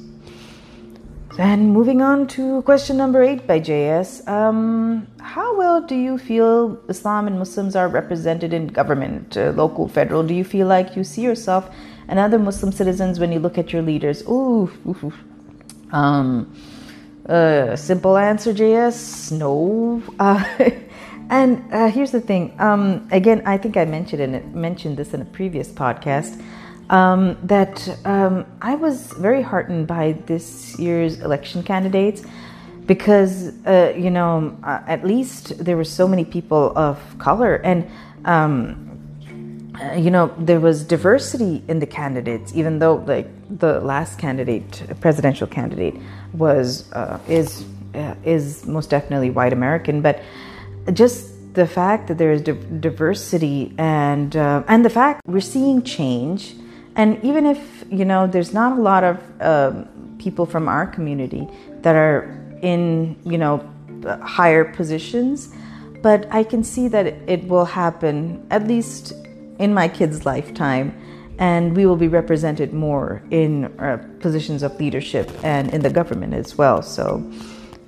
And 1.38 1.72
moving 1.72 2.02
on 2.02 2.26
to 2.28 2.60
question 2.62 2.98
number 2.98 3.22
eight 3.22 3.46
by 3.46 3.58
JS. 3.58 4.28
Um, 4.28 5.06
how 5.18 5.56
well 5.56 5.80
do 5.80 5.94
you 5.94 6.18
feel 6.18 6.78
Islam 6.88 7.26
and 7.26 7.38
Muslims 7.38 7.74
are 7.74 7.88
represented 7.88 8.52
in 8.52 8.66
government, 8.66 9.36
uh, 9.36 9.50
local, 9.56 9.88
federal? 9.88 10.22
Do 10.22 10.34
you 10.34 10.44
feel 10.44 10.66
like 10.66 10.94
you 10.94 11.04
see 11.04 11.22
yourself 11.22 11.70
and 12.08 12.18
other 12.18 12.38
Muslim 12.38 12.70
citizens 12.70 13.18
when 13.18 13.32
you 13.32 13.38
look 13.40 13.56
at 13.56 13.72
your 13.72 13.82
leaders? 13.82 14.22
Ooh, 14.28 14.70
ooh, 14.86 15.12
Um, 15.90 16.54
uh, 17.26 17.76
simple 17.76 18.16
answer, 18.18 18.52
JS. 18.52 19.32
No. 19.32 20.02
Uh, 20.18 20.44
and 21.32 21.72
uh, 21.72 21.88
here's 21.88 22.10
the 22.10 22.20
thing. 22.20 22.54
Um, 22.58 23.08
again, 23.10 23.42
I 23.46 23.56
think 23.56 23.78
I 23.78 23.86
mentioned 23.86 24.54
mentioned 24.54 24.98
this 24.98 25.14
in 25.14 25.22
a 25.22 25.24
previous 25.24 25.68
podcast 25.68 26.42
um, 26.90 27.38
that 27.44 27.88
um, 28.04 28.44
I 28.60 28.74
was 28.74 29.12
very 29.12 29.40
heartened 29.40 29.86
by 29.86 30.12
this 30.26 30.78
year's 30.78 31.20
election 31.20 31.62
candidates 31.62 32.22
because, 32.84 33.54
uh, 33.66 33.94
you 33.96 34.10
know, 34.10 34.54
uh, 34.62 34.82
at 34.86 35.06
least 35.06 35.64
there 35.64 35.76
were 35.76 35.84
so 35.84 36.06
many 36.06 36.26
people 36.26 36.76
of 36.76 37.00
color 37.18 37.54
and, 37.56 37.88
um, 38.26 38.90
uh, 39.80 39.94
you 39.94 40.10
know, 40.10 40.34
there 40.36 40.60
was 40.60 40.84
diversity 40.84 41.62
in 41.66 41.78
the 41.78 41.86
candidates, 41.86 42.54
even 42.54 42.78
though, 42.78 42.96
like, 43.06 43.28
the 43.58 43.80
last 43.80 44.18
candidate, 44.18 44.82
presidential 45.00 45.46
candidate, 45.46 45.94
was 46.34 46.92
uh, 46.92 47.18
is 47.26 47.64
uh, 47.94 48.14
is 48.24 48.66
most 48.66 48.90
definitely 48.90 49.30
white 49.30 49.52
American, 49.52 50.02
but 50.02 50.20
just 50.92 51.54
the 51.54 51.66
fact 51.66 52.08
that 52.08 52.18
there 52.18 52.32
is 52.32 52.42
diversity 52.42 53.74
and 53.78 54.36
uh, 54.36 54.62
and 54.68 54.84
the 54.84 54.90
fact 54.90 55.20
we're 55.26 55.40
seeing 55.40 55.82
change 55.82 56.54
and 56.94 57.22
even 57.24 57.46
if, 57.46 57.84
you 57.90 58.04
know, 58.04 58.26
there's 58.26 58.52
not 58.52 58.78
a 58.78 58.80
lot 58.80 59.04
of 59.04 59.18
uh, 59.40 59.84
people 60.18 60.44
from 60.44 60.68
our 60.68 60.86
community 60.86 61.48
that 61.80 61.96
are 61.96 62.38
in, 62.60 63.16
you 63.24 63.38
know, 63.38 63.68
higher 64.22 64.64
positions, 64.64 65.54
but 66.02 66.26
I 66.30 66.44
can 66.44 66.62
see 66.62 66.88
that 66.88 67.06
it 67.06 67.44
will 67.48 67.64
happen 67.64 68.46
at 68.50 68.66
least 68.66 69.12
in 69.58 69.72
my 69.72 69.88
kid's 69.88 70.26
lifetime. 70.26 70.98
and 71.38 71.74
we 71.74 71.86
will 71.86 71.96
be 71.96 72.08
represented 72.08 72.74
more 72.74 73.22
in 73.30 73.64
uh, 73.80 73.96
positions 74.20 74.62
of 74.62 74.78
leadership 74.78 75.30
and 75.42 75.72
in 75.72 75.80
the 75.80 75.90
government 75.90 76.34
as 76.34 76.58
well. 76.58 76.82
So, 76.82 77.24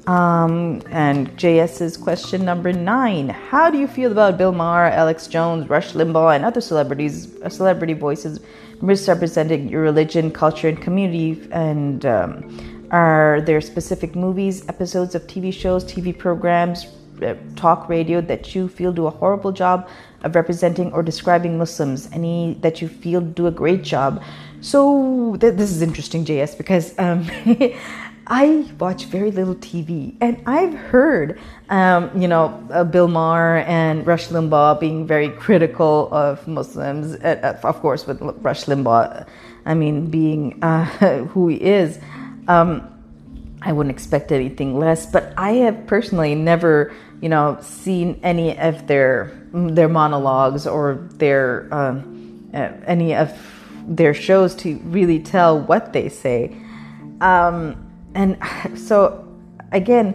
um, 0.07 0.83
and 0.91 1.29
JS's 1.39 1.97
question 1.97 2.45
number 2.45 2.73
nine: 2.73 3.31
How 3.31 3.71
do 3.71 3.79
you 3.79 3.87
feel 3.87 4.13
about 4.13 4.37
Bill 4.37 4.53
Maher, 4.53 4.87
Alex 4.87 5.27
Jones, 5.27 5.69
Rush 5.69 5.93
Limbaugh, 5.93 6.37
and 6.37 6.45
other 6.45 6.61
celebrities, 6.61 7.41
uh, 7.43 7.49
celebrity 7.49 7.95
voices 7.95 8.41
misrepresenting 8.83 9.69
your 9.69 9.81
religion, 9.81 10.31
culture, 10.31 10.69
and 10.69 10.81
community? 10.81 11.49
And 11.53 12.05
um, 12.05 12.89
are 12.91 13.41
there 13.41 13.61
specific 13.63 14.15
movies, 14.15 14.69
episodes 14.69 15.15
of 15.15 15.27
TV 15.27 15.53
shows, 15.53 15.85
TV 15.85 16.17
programs, 16.17 16.87
uh, 17.23 17.35
talk 17.57 17.89
radio 17.89 18.21
that 18.21 18.55
you 18.55 18.69
feel 18.69 18.93
do 18.93 19.07
a 19.07 19.11
horrible 19.11 19.53
job 19.53 19.89
of 20.23 20.35
representing 20.35 20.93
or 20.93 21.03
describing 21.03 21.57
Muslims? 21.57 22.11
Any 22.13 22.59
that 22.61 22.83
you 22.83 22.89
feel 22.89 23.23
do 23.23 23.47
a 23.47 23.51
great 23.51 23.83
job? 23.83 24.23
So 24.61 25.37
th- 25.41 25.55
this 25.55 25.71
is 25.71 25.83
interesting, 25.83 26.25
JS, 26.25 26.57
because 26.57 26.99
um, 26.99 27.27
I 28.27 28.71
watch 28.79 29.05
very 29.05 29.31
little 29.31 29.55
TV, 29.55 30.17
and 30.21 30.43
I've 30.47 30.75
heard, 30.75 31.39
um, 31.69 32.11
you 32.21 32.27
know, 32.27 32.67
uh, 32.71 32.85
Bill 32.85 33.09
Maher 33.09 33.59
and 33.59 34.07
Rush 34.07 34.29
Limbaugh 34.29 34.81
being 34.81 35.07
very 35.07 35.29
critical 35.29 36.09
of 36.13 36.47
Muslims. 36.49 37.17
Uh, 37.17 37.59
of 37.63 37.81
course, 37.81 38.07
with 38.07 38.21
Rush 38.21 38.65
Limbaugh, 38.65 39.27
I 39.67 39.75
mean, 39.75 40.11
being 40.11 40.63
uh, 40.63 40.85
who 41.27 41.49
he 41.49 41.63
is. 41.63 41.99
Um, 42.49 42.91
I 43.61 43.73
wouldn't 43.73 43.95
expect 43.95 44.31
anything 44.31 44.79
less, 44.79 45.07
but 45.07 45.33
I 45.37 45.53
have 45.53 45.87
personally 45.87 46.35
never, 46.35 46.93
you 47.21 47.31
know, 47.31 47.59
seen 47.63 48.21
any 48.23 48.59
of 48.59 48.87
their 48.87 49.33
their 49.53 49.89
monologues 49.89 50.67
or 50.67 51.09
their 51.15 51.69
um, 51.73 52.51
uh, 52.53 52.73
any 52.87 53.15
of 53.15 53.33
their 53.87 54.15
shows 54.15 54.55
to 54.57 54.77
really 54.85 55.19
tell 55.19 55.61
what 55.61 55.93
they 55.93 56.09
say. 56.09 56.57
Um, 57.21 57.84
and 58.15 58.39
so, 58.79 59.27
again, 59.73 60.15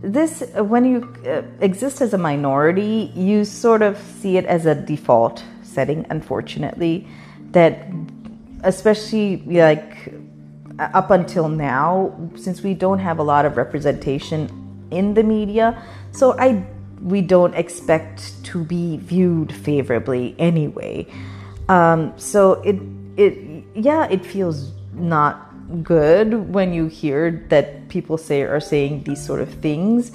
this 0.00 0.42
when 0.54 0.84
you 0.84 1.14
uh, 1.26 1.42
exist 1.60 2.00
as 2.00 2.14
a 2.14 2.18
minority, 2.18 3.12
you 3.14 3.44
sort 3.44 3.82
of 3.82 3.98
see 3.98 4.36
it 4.36 4.44
as 4.46 4.66
a 4.66 4.74
default 4.74 5.42
setting. 5.62 6.06
Unfortunately, 6.10 7.06
that 7.50 7.88
especially 8.62 9.42
like 9.46 10.12
up 10.78 11.10
until 11.10 11.48
now, 11.48 12.14
since 12.36 12.62
we 12.62 12.74
don't 12.74 13.00
have 13.00 13.18
a 13.18 13.22
lot 13.22 13.44
of 13.44 13.56
representation 13.56 14.86
in 14.90 15.14
the 15.14 15.22
media, 15.22 15.82
so 16.12 16.38
I 16.38 16.64
we 17.02 17.20
don't 17.20 17.54
expect 17.54 18.44
to 18.44 18.64
be 18.64 18.96
viewed 18.98 19.52
favorably 19.52 20.34
anyway. 20.38 21.06
Um, 21.68 22.12
so 22.16 22.54
it 22.62 22.76
it 23.16 23.64
yeah, 23.74 24.06
it 24.08 24.24
feels 24.24 24.72
not 24.94 25.47
good 25.82 26.52
when 26.52 26.72
you 26.72 26.86
hear 26.86 27.44
that 27.48 27.88
people 27.88 28.18
say 28.18 28.42
are 28.42 28.60
saying 28.60 29.04
these 29.04 29.24
sort 29.24 29.40
of 29.40 29.52
things, 29.54 30.12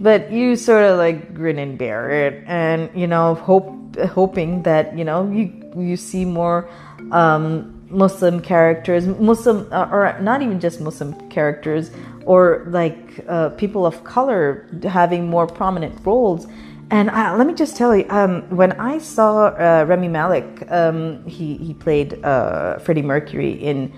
but 0.00 0.30
you 0.30 0.56
sort 0.56 0.84
of 0.84 0.98
like 0.98 1.34
grin 1.34 1.58
and 1.58 1.78
bear 1.78 2.10
it, 2.10 2.44
and 2.46 2.90
you 2.94 3.06
know 3.06 3.34
hope 3.34 3.96
hoping 4.10 4.62
that 4.62 4.96
you 4.96 5.04
know 5.04 5.30
you 5.30 5.52
you 5.76 5.96
see 5.96 6.24
more. 6.24 6.68
Um, 7.10 7.70
Muslim 7.90 8.40
characters, 8.40 9.06
Muslim, 9.06 9.68
uh, 9.70 9.88
or 9.92 10.18
not 10.20 10.42
even 10.42 10.58
just 10.58 10.80
Muslim 10.80 11.14
characters, 11.28 11.92
or 12.24 12.64
like 12.68 13.24
uh, 13.28 13.50
people 13.50 13.86
of 13.86 14.02
color 14.04 14.66
having 14.82 15.28
more 15.28 15.46
prominent 15.46 15.94
roles. 16.04 16.46
And 16.90 17.10
uh, 17.10 17.34
let 17.36 17.46
me 17.46 17.54
just 17.54 17.76
tell 17.76 17.96
you, 17.96 18.06
um, 18.10 18.42
when 18.50 18.72
I 18.72 18.98
saw 18.98 19.46
uh, 19.46 19.84
Rami 19.88 20.08
Malek, 20.08 20.70
um, 20.70 21.24
he 21.26 21.56
he 21.56 21.74
played 21.74 22.22
uh, 22.24 22.78
Freddie 22.78 23.02
Mercury 23.02 23.52
in 23.52 23.92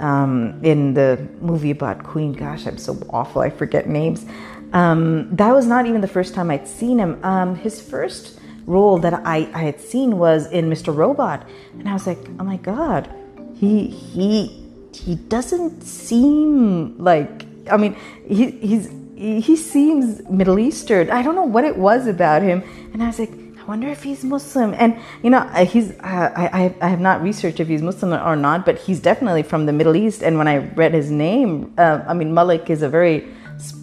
um, 0.00 0.60
in 0.62 0.94
the 0.94 1.28
movie 1.40 1.70
about 1.70 2.02
Queen. 2.02 2.32
Gosh, 2.32 2.66
I'm 2.66 2.78
so 2.78 2.96
awful. 3.10 3.42
I 3.42 3.50
forget 3.50 3.88
names. 3.88 4.26
Um, 4.72 5.34
that 5.36 5.52
was 5.52 5.66
not 5.66 5.86
even 5.86 6.00
the 6.00 6.08
first 6.08 6.34
time 6.34 6.50
I'd 6.50 6.68
seen 6.68 6.98
him. 6.98 7.22
Um, 7.24 7.54
his 7.56 7.80
first 7.80 8.40
role 8.66 8.98
that 8.98 9.14
I, 9.24 9.48
I 9.52 9.62
had 9.62 9.80
seen 9.80 10.18
was 10.18 10.46
in 10.50 10.70
Mr. 10.70 10.94
Robot, 10.94 11.46
and 11.78 11.88
I 11.88 11.92
was 11.92 12.06
like, 12.06 12.18
oh 12.38 12.44
my 12.44 12.56
god, 12.56 13.12
he 13.54 13.86
he 13.88 14.66
he 14.92 15.14
doesn't 15.16 15.82
seem 15.82 16.98
like 16.98 17.46
I 17.70 17.76
mean 17.76 17.96
he 18.26 18.50
he's 18.50 18.90
he 19.16 19.56
seems 19.56 20.26
Middle 20.30 20.58
Eastern. 20.58 21.10
I 21.10 21.22
don't 21.22 21.34
know 21.34 21.44
what 21.44 21.64
it 21.64 21.76
was 21.76 22.06
about 22.06 22.42
him, 22.42 22.62
and 22.92 23.02
I 23.02 23.08
was 23.08 23.18
like, 23.18 23.32
wonder 23.70 23.88
if 23.88 24.02
he's 24.02 24.24
Muslim. 24.24 24.74
And 24.76 24.98
you 25.22 25.30
know, 25.30 25.42
he's 25.74 25.88
uh, 26.00 26.32
I 26.36 26.74
I 26.80 26.88
have 26.94 27.00
not 27.08 27.22
researched 27.22 27.60
if 27.60 27.68
he's 27.68 27.82
Muslim 27.90 28.12
or 28.12 28.36
not, 28.36 28.66
but 28.66 28.76
he's 28.84 29.00
definitely 29.10 29.44
from 29.44 29.66
the 29.66 29.72
Middle 29.72 29.96
East. 30.04 30.22
And 30.22 30.36
when 30.40 30.48
I 30.48 30.56
read 30.82 30.92
his 30.92 31.10
name, 31.10 31.72
uh, 31.78 32.00
I 32.06 32.12
mean, 32.14 32.34
Malik 32.34 32.68
is 32.68 32.82
a 32.82 32.88
very 32.88 33.16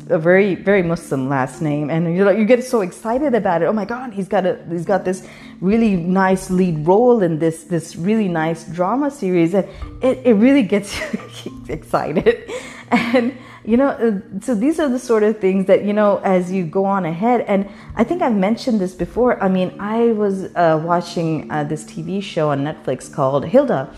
a 0.10 0.20
very 0.20 0.56
very 0.56 0.84
Muslim 0.84 1.30
last 1.30 1.62
name, 1.62 1.90
and 1.90 2.02
you 2.18 2.26
know 2.26 2.36
you 2.40 2.46
get 2.54 2.64
so 2.64 2.82
excited 2.82 3.34
about 3.42 3.62
it. 3.62 3.66
Oh 3.72 3.78
my 3.82 3.86
God, 3.86 4.14
he's 4.14 4.28
got 4.28 4.46
a 4.46 4.54
he's 4.70 4.86
got 4.94 5.06
this 5.06 5.26
really 5.62 5.96
nice 5.96 6.50
lead 6.60 6.86
role 6.86 7.24
in 7.24 7.40
this 7.40 7.64
this 7.64 7.96
really 7.96 8.28
nice 8.28 8.66
drama 8.66 9.10
series, 9.10 9.54
and 9.54 9.66
it 10.02 10.16
it 10.30 10.34
really 10.46 10.64
gets 10.64 10.90
you 11.46 11.52
excited, 11.70 12.52
and 12.92 13.34
you 13.68 13.76
know 13.76 13.90
uh, 13.90 14.40
so 14.40 14.56
these 14.56 14.80
are 14.80 14.88
the 14.88 14.98
sort 14.98 15.24
of 15.24 15.38
things 15.40 15.68
that 15.68 15.84
you 15.84 15.94
know 15.94 16.22
as 16.24 16.52
you 16.52 16.64
go 16.64 16.86
on 16.86 17.06
ahead 17.06 17.42
and 17.42 17.70
i 17.96 18.04
think 18.04 18.22
i've 18.22 18.40
mentioned 18.50 18.80
this 18.80 18.94
before 18.96 19.42
i 19.44 19.50
mean 19.50 19.76
i 19.78 20.14
was 20.14 20.46
uh, 20.56 20.82
watching 20.84 21.52
uh, 21.52 21.64
this 21.66 21.84
tv 21.84 22.24
show 22.24 22.50
on 22.52 22.64
netflix 22.64 23.14
called 23.14 23.46
hilda 23.46 23.94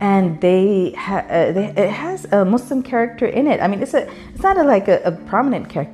and 0.00 0.40
they, 0.40 0.92
ha- 0.92 1.26
uh, 1.28 1.52
they 1.52 1.66
it 1.76 1.90
has 1.90 2.24
a 2.32 2.42
Muslim 2.44 2.82
character 2.82 3.26
in 3.26 3.46
it. 3.46 3.60
I 3.60 3.68
mean, 3.68 3.82
it's 3.82 3.92
a 3.92 4.10
it's 4.32 4.42
not 4.42 4.56
a, 4.56 4.62
like 4.62 4.88
a, 4.88 5.02
a 5.02 5.12
prominent 5.12 5.70
char- 5.70 5.92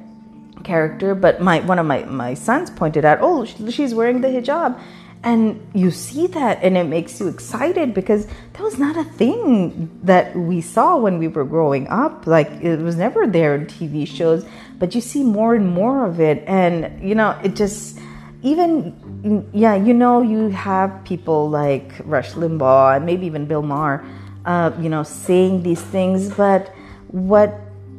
character, 0.63 1.17
but 1.17 1.41
my 1.41 1.59
one 1.61 1.81
of 1.81 1.87
my 1.87 2.05
my 2.05 2.33
sons 2.35 2.71
pointed 2.71 3.05
out, 3.05 3.19
oh, 3.21 3.45
she's 3.45 3.95
wearing 3.95 4.21
the 4.21 4.29
hijab, 4.29 4.79
and 5.27 5.61
you 5.75 5.91
see 5.91 6.29
that, 6.29 6.63
and 6.63 6.77
it 6.77 6.85
makes 6.85 7.19
you 7.19 7.27
excited 7.27 7.93
because 7.93 8.27
that 8.53 8.63
was 8.63 8.79
not 8.79 8.97
a 8.97 9.03
thing 9.03 9.91
that 10.05 10.37
we 10.37 10.61
saw 10.61 10.97
when 10.97 11.19
we 11.19 11.27
were 11.27 11.45
growing 11.45 11.89
up. 11.89 12.29
Like 12.29 12.49
it 12.63 12.79
was 12.79 12.95
never 12.95 13.27
there 13.27 13.57
in 13.57 13.67
TV 13.67 14.07
shows, 14.07 14.47
but 14.79 14.95
you 14.95 15.01
see 15.01 15.25
more 15.25 15.57
and 15.57 15.67
more 15.69 16.07
of 16.07 16.21
it, 16.21 16.45
and 16.47 17.03
you 17.03 17.17
know, 17.17 17.37
it 17.43 17.57
just 17.57 17.99
even 18.45 19.51
yeah, 19.53 19.75
you 19.75 19.95
know, 19.95 20.23
you 20.23 20.51
have 20.51 21.05
people 21.05 21.51
like 21.51 21.93
Rush 22.05 22.35
Limbaugh 22.35 22.97
and 22.97 23.05
maybe 23.05 23.27
even 23.27 23.47
Bill 23.47 23.63
Maher, 23.63 24.05
uh, 24.45 24.71
you 24.79 24.89
know, 24.89 25.03
saying 25.03 25.65
these 25.65 25.83
things, 25.83 26.33
but 26.37 26.73
what 27.09 27.53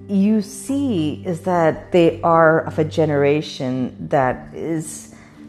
you 0.07 0.41
see 0.41 1.21
is 1.25 1.41
that 1.41 1.91
they 1.91 2.21
are 2.21 2.61
of 2.61 2.79
a 2.79 2.85
generation 2.85 4.07
that 4.07 4.55
is 4.55 5.06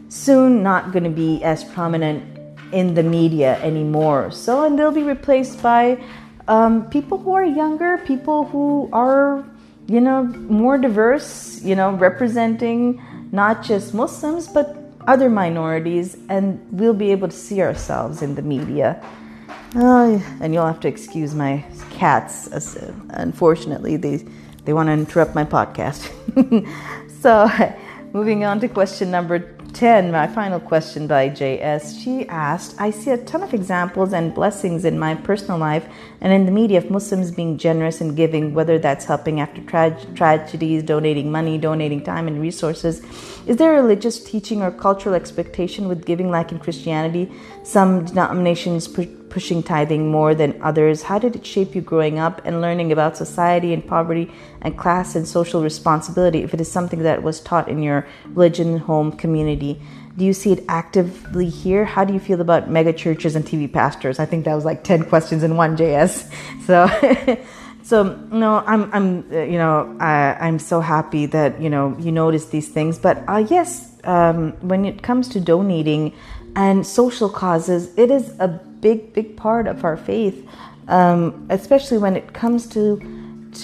soon 0.09 0.61
not 0.61 0.91
going 0.91 1.03
to 1.03 1.09
be 1.09 1.43
as 1.43 1.63
prominent 1.63 2.23
in 2.71 2.93
the 2.93 3.03
media 3.03 3.59
anymore. 3.61 4.31
So, 4.31 4.63
and 4.65 4.77
they'll 4.77 4.91
be 4.91 5.03
replaced 5.03 5.61
by 5.61 6.03
um, 6.47 6.89
people 6.89 7.17
who 7.17 7.33
are 7.33 7.45
younger, 7.45 7.99
people 7.99 8.45
who 8.45 8.89
are, 8.91 9.45
you 9.87 10.01
know, 10.01 10.23
more 10.23 10.77
diverse, 10.77 11.61
you 11.63 11.75
know, 11.75 11.91
representing 11.91 13.01
not 13.31 13.63
just 13.63 13.93
Muslims, 13.93 14.47
but 14.47 14.75
other 15.07 15.29
minorities, 15.29 16.17
and 16.29 16.59
we'll 16.71 16.93
be 16.93 17.11
able 17.11 17.27
to 17.27 17.35
see 17.35 17.61
ourselves 17.61 18.21
in 18.21 18.35
the 18.35 18.41
media. 18.41 19.03
And 19.73 20.53
you'll 20.53 20.65
have 20.65 20.79
to 20.81 20.87
excuse 20.87 21.35
my 21.35 21.63
cats. 21.91 22.47
As, 22.47 22.75
unfortunately, 23.09 23.97
they 23.97 24.25
they 24.65 24.73
want 24.73 24.87
to 24.87 24.93
interrupt 24.93 25.35
my 25.35 25.45
podcast. 25.45 26.09
so, 27.21 27.49
moving 28.13 28.43
on 28.43 28.59
to 28.59 28.67
question 28.67 29.11
number 29.11 29.39
10, 29.79 30.11
my 30.11 30.27
final 30.27 30.59
question 30.59 31.07
by 31.07 31.29
JS. 31.29 32.03
She 32.03 32.27
asked 32.27 32.75
I 32.81 32.91
see 32.91 33.11
a 33.11 33.17
ton 33.17 33.43
of 33.43 33.53
examples 33.53 34.11
and 34.11 34.35
blessings 34.35 34.83
in 34.83 34.99
my 34.99 35.15
personal 35.15 35.57
life 35.57 35.87
and 36.19 36.33
in 36.33 36.45
the 36.45 36.51
media 36.51 36.79
of 36.79 36.91
Muslims 36.91 37.31
being 37.31 37.57
generous 37.57 38.01
and 38.01 38.13
giving, 38.13 38.53
whether 38.53 38.77
that's 38.77 39.05
helping 39.05 39.39
after 39.39 39.61
tra- 39.61 39.97
tragedies, 40.15 40.83
donating 40.83 41.31
money, 41.31 41.57
donating 41.57 42.03
time 42.03 42.27
and 42.27 42.41
resources. 42.41 43.01
Is 43.47 43.55
there 43.55 43.71
a 43.73 43.81
religious 43.81 44.21
teaching 44.21 44.61
or 44.61 44.69
cultural 44.69 45.15
expectation 45.15 45.87
with 45.87 46.05
giving, 46.05 46.29
like 46.29 46.51
in 46.51 46.59
Christianity? 46.59 47.31
Some 47.63 48.03
denominations 48.03 48.85
pushing 49.29 49.61
tithing 49.63 50.11
more 50.11 50.33
than 50.35 50.59
others? 50.61 51.03
How 51.03 51.19
did 51.19 51.35
it 51.35 51.45
shape 51.45 51.75
you 51.75 51.81
growing 51.81 52.19
up 52.19 52.41
and 52.45 52.61
learning 52.61 52.91
about 52.91 53.17
society 53.17 53.73
and 53.73 53.85
poverty 53.85 54.31
and 54.61 54.77
class 54.77 55.15
and 55.15 55.27
social 55.27 55.61
responsibility 55.61 56.43
if 56.43 56.53
it 56.53 56.61
is 56.61 56.71
something 56.71 56.99
that 56.99 57.23
was 57.23 57.39
taught 57.39 57.67
in 57.67 57.81
your 57.81 58.07
religion, 58.27 58.77
home, 58.77 59.11
community? 59.11 59.81
Do 60.17 60.25
you 60.25 60.33
see 60.33 60.51
it 60.51 60.65
actively 60.67 61.47
here? 61.47 61.85
How 61.85 62.03
do 62.03 62.13
you 62.13 62.19
feel 62.19 62.41
about 62.41 62.69
mega 62.69 62.91
churches 62.91 63.35
and 63.35 63.45
TV 63.45 63.71
pastors? 63.71 64.19
I 64.19 64.25
think 64.25 64.45
that 64.45 64.55
was 64.55 64.65
like 64.65 64.83
10 64.83 65.05
questions 65.05 65.43
in 65.43 65.55
one, 65.55 65.77
JS. 65.77 66.31
So. 66.65 66.87
so 67.81 68.03
no 68.29 68.61
i'm 68.67 68.93
i'm 68.93 69.25
uh, 69.31 69.39
you 69.39 69.57
know 69.57 69.95
I, 70.01 70.35
i'm 70.41 70.59
so 70.59 70.81
happy 70.81 71.25
that 71.27 71.59
you 71.61 71.69
know 71.69 71.95
you 71.97 72.11
notice 72.11 72.47
these 72.47 72.67
things 72.67 72.99
but 72.99 73.23
uh, 73.27 73.43
yes 73.49 73.89
um, 74.03 74.51
when 74.61 74.85
it 74.85 75.01
comes 75.01 75.27
to 75.29 75.39
donating 75.39 76.13
and 76.55 76.85
social 76.85 77.29
causes, 77.29 77.97
it 77.97 78.11
is 78.11 78.37
a 78.39 78.47
big, 78.81 79.13
big 79.13 79.35
part 79.37 79.67
of 79.67 79.83
our 79.83 79.97
faith, 79.97 80.47
um, 80.87 81.47
especially 81.49 81.97
when 81.97 82.15
it 82.15 82.33
comes 82.33 82.67
to 82.67 82.99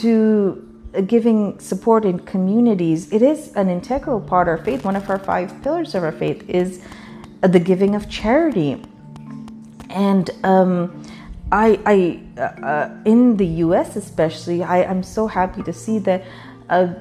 to 0.02 0.62
giving 1.08 1.60
support 1.60 2.06
in 2.06 2.20
communities. 2.20 3.12
It 3.12 3.22
is 3.22 3.52
an 3.54 3.70
integral 3.70 4.22
part 4.22 4.48
of 4.48 4.60
our 4.60 4.66
faith. 4.66 4.86
One 4.86 4.96
of 4.96 5.10
our 5.10 5.20
five 5.20 5.62
pillars 5.62 5.94
of 5.96 6.04
our 6.04 6.12
faith 6.12 6.50
is 6.50 6.82
the 7.42 7.60
giving 7.60 7.96
of 7.96 8.10
charity, 8.10 8.82
and 9.90 10.30
um, 10.44 11.04
I, 11.52 11.80
I 11.86 12.22
uh, 12.38 12.42
uh 12.42 12.98
in 13.06 13.38
the 13.38 13.48
U.S. 13.66 13.96
especially, 13.96 14.64
I, 14.64 14.84
am 14.84 15.04
so 15.04 15.28
happy 15.28 15.64
to 15.64 15.74
see 15.74 16.00
that. 16.00 16.24
Uh, 16.70 16.94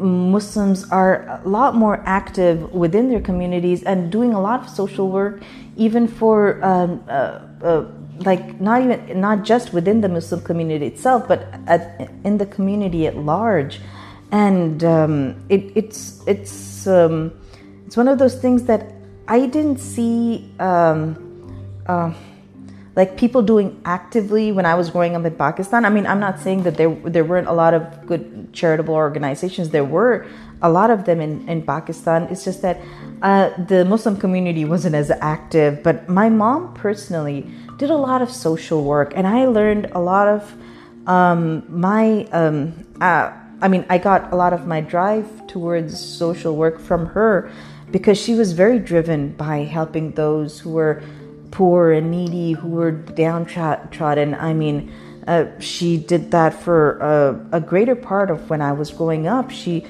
Muslims 0.00 0.90
are 0.90 1.40
a 1.44 1.48
lot 1.48 1.74
more 1.74 2.02
active 2.06 2.72
within 2.72 3.10
their 3.10 3.20
communities 3.20 3.82
and 3.82 4.10
doing 4.10 4.32
a 4.32 4.40
lot 4.40 4.60
of 4.64 4.68
social 4.68 5.10
work, 5.10 5.42
even 5.80 6.06
for 6.06 6.62
um, 6.62 7.02
uh, 7.08 7.40
uh, 7.64 7.86
like 8.18 8.60
not 8.60 8.82
even 8.82 9.18
not 9.18 9.44
just 9.44 9.72
within 9.72 10.02
the 10.02 10.08
Muslim 10.08 10.42
community 10.42 10.86
itself, 10.86 11.26
but 11.26 11.48
at, 11.66 12.10
in 12.22 12.36
the 12.36 12.44
community 12.44 13.06
at 13.06 13.16
large. 13.16 13.80
And 14.30 14.84
um, 14.84 15.42
it, 15.48 15.72
it's 15.74 16.22
it's 16.26 16.86
um, 16.86 17.32
it's 17.86 17.96
one 17.96 18.08
of 18.08 18.18
those 18.18 18.36
things 18.36 18.64
that 18.64 18.92
I 19.26 19.46
didn't 19.46 19.78
see. 19.78 20.52
Um, 20.60 21.16
uh, 21.86 22.12
like 23.00 23.16
people 23.16 23.40
doing 23.40 23.68
actively 23.86 24.52
when 24.52 24.66
I 24.66 24.74
was 24.80 24.90
growing 24.94 25.16
up 25.16 25.24
in 25.24 25.34
Pakistan. 25.46 25.86
I 25.88 25.90
mean, 25.96 26.06
I'm 26.06 26.20
not 26.20 26.36
saying 26.44 26.64
that 26.66 26.76
there 26.80 26.92
there 27.16 27.26
weren't 27.30 27.48
a 27.54 27.56
lot 27.62 27.72
of 27.78 27.82
good 28.10 28.24
charitable 28.52 28.96
organizations. 29.06 29.70
There 29.76 29.88
were 29.98 30.14
a 30.68 30.70
lot 30.78 30.90
of 30.94 31.06
them 31.08 31.18
in, 31.26 31.32
in 31.48 31.62
Pakistan. 31.74 32.28
It's 32.32 32.44
just 32.44 32.60
that 32.66 32.76
uh, 33.28 33.46
the 33.72 33.80
Muslim 33.92 34.18
community 34.24 34.64
wasn't 34.74 34.96
as 35.02 35.10
active. 35.36 35.82
But 35.86 35.96
my 36.20 36.28
mom 36.28 36.74
personally 36.74 37.40
did 37.78 37.90
a 37.98 38.00
lot 38.08 38.20
of 38.20 38.30
social 38.30 38.84
work, 38.84 39.14
and 39.16 39.26
I 39.26 39.46
learned 39.46 39.86
a 40.00 40.02
lot 40.12 40.28
of 40.36 40.54
um, 41.16 41.40
my. 41.88 42.04
Um, 42.40 42.84
uh, 43.00 43.32
I 43.62 43.68
mean, 43.72 43.84
I 43.94 43.96
got 44.10 44.32
a 44.32 44.36
lot 44.36 44.52
of 44.58 44.66
my 44.66 44.80
drive 44.94 45.28
towards 45.46 45.92
social 46.00 46.52
work 46.56 46.76
from 46.88 47.06
her 47.16 47.50
because 47.96 48.18
she 48.24 48.34
was 48.34 48.52
very 48.52 48.78
driven 48.78 49.32
by 49.46 49.58
helping 49.78 50.12
those 50.12 50.60
who 50.60 50.70
were 50.80 51.02
poor 51.50 51.92
and 51.92 52.10
needy 52.10 52.52
who 52.52 52.68
were 52.68 52.92
downtrodden. 52.92 54.34
I 54.34 54.52
mean, 54.54 54.92
uh, 55.26 55.46
she 55.58 55.96
did 55.96 56.30
that 56.30 56.54
for 56.54 56.98
a, 56.98 57.56
a, 57.58 57.60
greater 57.60 57.94
part 57.94 58.30
of 58.30 58.48
when 58.48 58.62
I 58.62 58.72
was 58.72 58.90
growing 58.90 59.26
up. 59.26 59.50
She, 59.50 59.86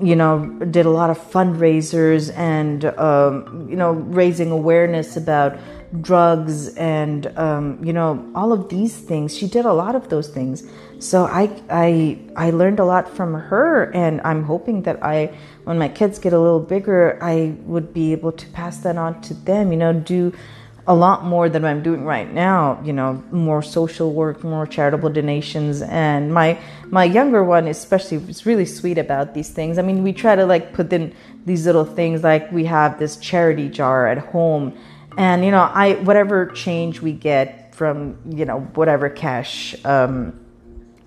you 0.00 0.16
know, 0.16 0.46
did 0.70 0.86
a 0.86 0.90
lot 0.90 1.10
of 1.10 1.18
fundraisers 1.18 2.34
and, 2.36 2.84
um, 2.98 3.68
you 3.68 3.76
know, 3.76 3.92
raising 3.92 4.50
awareness 4.50 5.16
about 5.16 5.58
drugs 6.00 6.74
and, 6.76 7.26
um, 7.38 7.82
you 7.84 7.92
know, 7.92 8.30
all 8.34 8.52
of 8.52 8.68
these 8.68 8.96
things. 8.96 9.36
She 9.36 9.46
did 9.46 9.66
a 9.66 9.72
lot 9.72 9.94
of 9.94 10.08
those 10.08 10.28
things. 10.28 10.68
So 10.98 11.26
I, 11.26 11.50
I, 11.68 12.18
I 12.36 12.50
learned 12.50 12.80
a 12.80 12.84
lot 12.84 13.08
from 13.08 13.34
her, 13.34 13.90
and 13.94 14.20
I'm 14.22 14.42
hoping 14.44 14.82
that 14.82 15.02
I, 15.02 15.36
when 15.64 15.78
my 15.78 15.88
kids 15.88 16.18
get 16.18 16.32
a 16.32 16.40
little 16.40 16.60
bigger, 16.60 17.18
I 17.22 17.54
would 17.64 17.92
be 17.92 18.12
able 18.12 18.32
to 18.32 18.46
pass 18.48 18.78
that 18.78 18.96
on 18.96 19.20
to 19.22 19.34
them. 19.34 19.70
You 19.72 19.78
know, 19.78 19.92
do 19.92 20.32
a 20.88 20.94
lot 20.94 21.24
more 21.24 21.48
than 21.48 21.64
I'm 21.64 21.82
doing 21.82 22.04
right 22.04 22.32
now. 22.32 22.80
You 22.84 22.92
know, 22.92 23.22
more 23.30 23.62
social 23.62 24.12
work, 24.12 24.44
more 24.44 24.66
charitable 24.66 25.10
donations, 25.10 25.82
and 25.82 26.32
my 26.32 26.58
my 26.86 27.04
younger 27.04 27.42
one, 27.42 27.66
especially, 27.66 28.18
is 28.28 28.46
really 28.46 28.66
sweet 28.66 28.98
about 28.98 29.34
these 29.34 29.50
things. 29.50 29.78
I 29.78 29.82
mean, 29.82 30.02
we 30.02 30.12
try 30.12 30.36
to 30.36 30.46
like 30.46 30.72
put 30.72 30.92
in 30.92 31.14
these 31.44 31.66
little 31.66 31.84
things, 31.84 32.22
like 32.22 32.50
we 32.52 32.64
have 32.66 32.98
this 32.98 33.16
charity 33.16 33.68
jar 33.68 34.06
at 34.06 34.18
home, 34.18 34.76
and 35.16 35.44
you 35.44 35.50
know, 35.50 35.62
I 35.62 35.94
whatever 35.94 36.46
change 36.46 37.00
we 37.02 37.12
get 37.12 37.74
from 37.74 38.18
you 38.28 38.44
know 38.44 38.60
whatever 38.74 39.08
cash 39.10 39.74
um, 39.84 40.38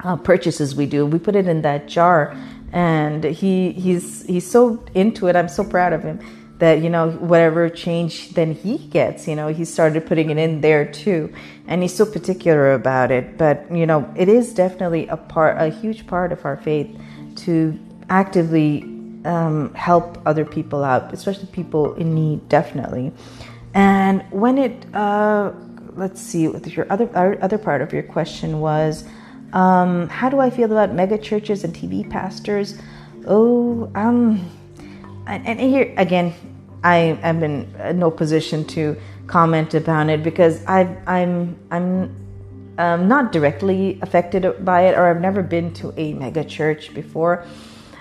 uh, 0.03 0.17
purchases 0.17 0.75
we 0.75 0.85
do, 0.85 1.05
we 1.05 1.19
put 1.19 1.35
it 1.35 1.47
in 1.47 1.61
that 1.61 1.87
jar, 1.87 2.35
and 2.73 3.23
he 3.23 3.71
he's 3.71 4.25
he's 4.25 4.49
so 4.49 4.83
into 4.93 5.27
it. 5.27 5.37
I'm 5.37 5.49
so 5.49 5.63
proud 5.63 5.93
of 5.93 6.03
him 6.03 6.19
that 6.59 6.81
you 6.81 6.89
know 6.89 7.11
whatever 7.11 7.69
change 7.69 8.29
then 8.31 8.53
he 8.53 8.77
gets 8.77 9.27
you 9.27 9.35
know 9.35 9.47
he 9.47 9.65
started 9.65 10.05
putting 10.05 10.29
it 10.29 10.37
in 10.37 10.61
there 10.61 10.85
too. 10.85 11.33
And 11.67 11.81
he's 11.81 11.95
so 11.95 12.05
particular 12.05 12.73
about 12.73 13.11
it. 13.11 13.37
But 13.37 13.65
you 13.71 13.85
know 13.85 14.11
it 14.15 14.29
is 14.29 14.53
definitely 14.53 15.07
a 15.07 15.17
part 15.17 15.59
a 15.59 15.69
huge 15.69 16.05
part 16.05 16.31
of 16.31 16.45
our 16.45 16.57
faith 16.57 16.89
to 17.37 17.77
actively 18.09 18.83
um, 19.25 19.73
help 19.73 20.17
other 20.25 20.45
people 20.45 20.83
out 20.83 21.13
especially 21.13 21.47
people 21.47 21.93
in 21.95 22.13
need 22.13 22.47
definitely. 22.49 23.11
And 23.73 24.23
when 24.31 24.57
it 24.57 24.95
uh, 24.95 25.51
let's 25.95 26.21
see 26.21 26.43
your 26.43 26.91
other 26.91 27.09
other 27.41 27.57
part 27.57 27.81
of 27.81 27.93
your 27.93 28.03
question 28.03 28.59
was 28.59 29.05
um, 29.53 30.07
how 30.09 30.29
do 30.29 30.39
i 30.39 30.49
feel 30.49 30.71
about 30.71 30.93
mega 30.93 31.17
churches 31.17 31.63
and 31.63 31.73
tv 31.73 32.09
pastors? 32.09 32.77
Oh 33.27 33.91
um 33.95 34.49
and, 35.27 35.59
here 35.59 35.93
again 35.97 36.33
I 36.83 37.19
am 37.21 37.43
in 37.43 37.99
no 37.99 38.09
position 38.11 38.65
to 38.65 38.95
comment 39.27 39.73
about 39.73 40.09
it 40.09 40.23
because 40.23 40.65
i 40.65 40.81
I'm 41.05 41.57
I'm 41.71 42.15
um, 42.77 43.09
not 43.09 43.33
directly 43.33 43.99
affected 44.01 44.63
by 44.63 44.87
it, 44.87 44.97
or 44.97 45.09
I've 45.09 45.19
never 45.19 45.43
been 45.43 45.73
to 45.75 45.93
a 45.97 46.13
mega 46.13 46.45
church 46.45 46.93
before. 46.93 47.45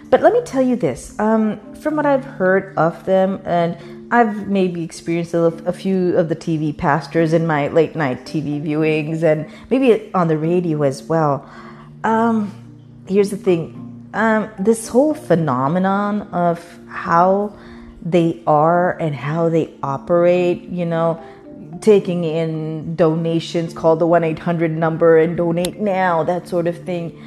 But 0.09 0.22
let 0.22 0.33
me 0.33 0.41
tell 0.43 0.62
you 0.62 0.76
this: 0.76 1.18
um, 1.18 1.74
from 1.74 1.97
what 1.97 2.07
I've 2.07 2.24
heard 2.24 2.76
of 2.76 3.05
them, 3.05 3.41
and 3.45 3.76
I've 4.12 4.49
maybe 4.49 4.83
experienced 4.85 5.35
a, 5.35 5.47
a, 5.66 5.72
few 5.72 6.16
of 6.16 6.29
the 6.29 6.37
TV 6.37 6.74
pastors 6.74 7.33
in 7.33 7.47
my 7.47 7.68
late 7.68 7.97
night 7.97 8.24
TV 8.24 8.62
viewings, 8.62 9.22
and 9.22 9.51
maybe 9.68 10.11
on 10.14 10.29
the 10.29 10.39
radio 10.39 10.83
as 10.83 11.03
well. 11.03 11.51
Um, 12.05 12.53
here's 13.09 13.31
the 13.31 13.37
thing: 13.37 14.09
um, 14.14 14.49
this 14.61 14.87
whole 14.87 15.12
phenomenon 15.12 16.22
of 16.33 16.64
how 16.89 17.53
they 18.03 18.43
are 18.47 18.99
and 18.99 19.15
how 19.15 19.49
they 19.49 19.75
operate, 19.83 20.63
you 20.63 20.87
know, 20.87 21.23
taking 21.81 22.25
in 22.25 22.97
donations, 22.97 23.73
call 23.73 23.97
the 23.97 24.07
1 24.07 24.25
800 24.25 24.71
number 24.71 25.19
and 25.19 25.37
donate 25.37 25.79
now, 25.79 26.23
that 26.25 26.49
sort 26.49 26.67
of 26.67 26.85
thing. 26.85 27.23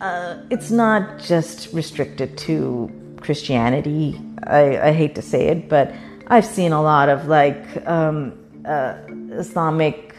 Uh, 0.00 0.38
it's 0.50 0.70
not 0.70 1.18
just 1.18 1.72
restricted 1.72 2.36
to 2.38 2.90
Christianity. 3.20 4.18
I, 4.44 4.88
I, 4.88 4.92
hate 4.92 5.14
to 5.16 5.22
say 5.22 5.48
it, 5.48 5.68
but 5.68 5.92
I've 6.28 6.46
seen 6.46 6.72
a 6.72 6.80
lot 6.80 7.10
of 7.10 7.26
like 7.26 7.86
um, 7.86 8.32
uh, 8.64 8.96
Islamic 9.32 10.14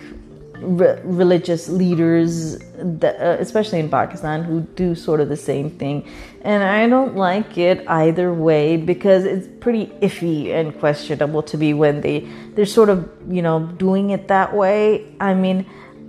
re- 0.62 1.00
religious 1.04 1.68
leaders, 1.70 2.58
that, 2.78 3.20
uh, 3.20 3.38
especially 3.40 3.80
in 3.80 3.90
Pakistan, 3.90 4.44
who 4.44 4.62
do 4.76 4.96
sort 4.96 5.20
of 5.20 5.30
the 5.30 5.38
same 5.38 5.70
thing. 5.70 6.08
And 6.42 6.64
I 6.64 6.88
don't 6.88 7.16
like 7.16 7.58
it 7.58 7.88
either 7.88 8.34
way 8.34 8.78
because 8.78 9.26
it's 9.26 9.48
pretty 9.60 9.88
iffy 10.02 10.52
and 10.54 10.78
questionable 10.80 11.44
to 11.44 11.58
me 11.58 11.74
when 11.74 12.02
they 12.02 12.28
they're 12.56 12.66
sort 12.66 12.90
of 12.90 13.10
you 13.28 13.42
know 13.42 13.60
doing 13.78 14.10
it 14.12 14.28
that 14.28 14.56
way. 14.56 15.16
I 15.20 15.34
mean, 15.34 15.66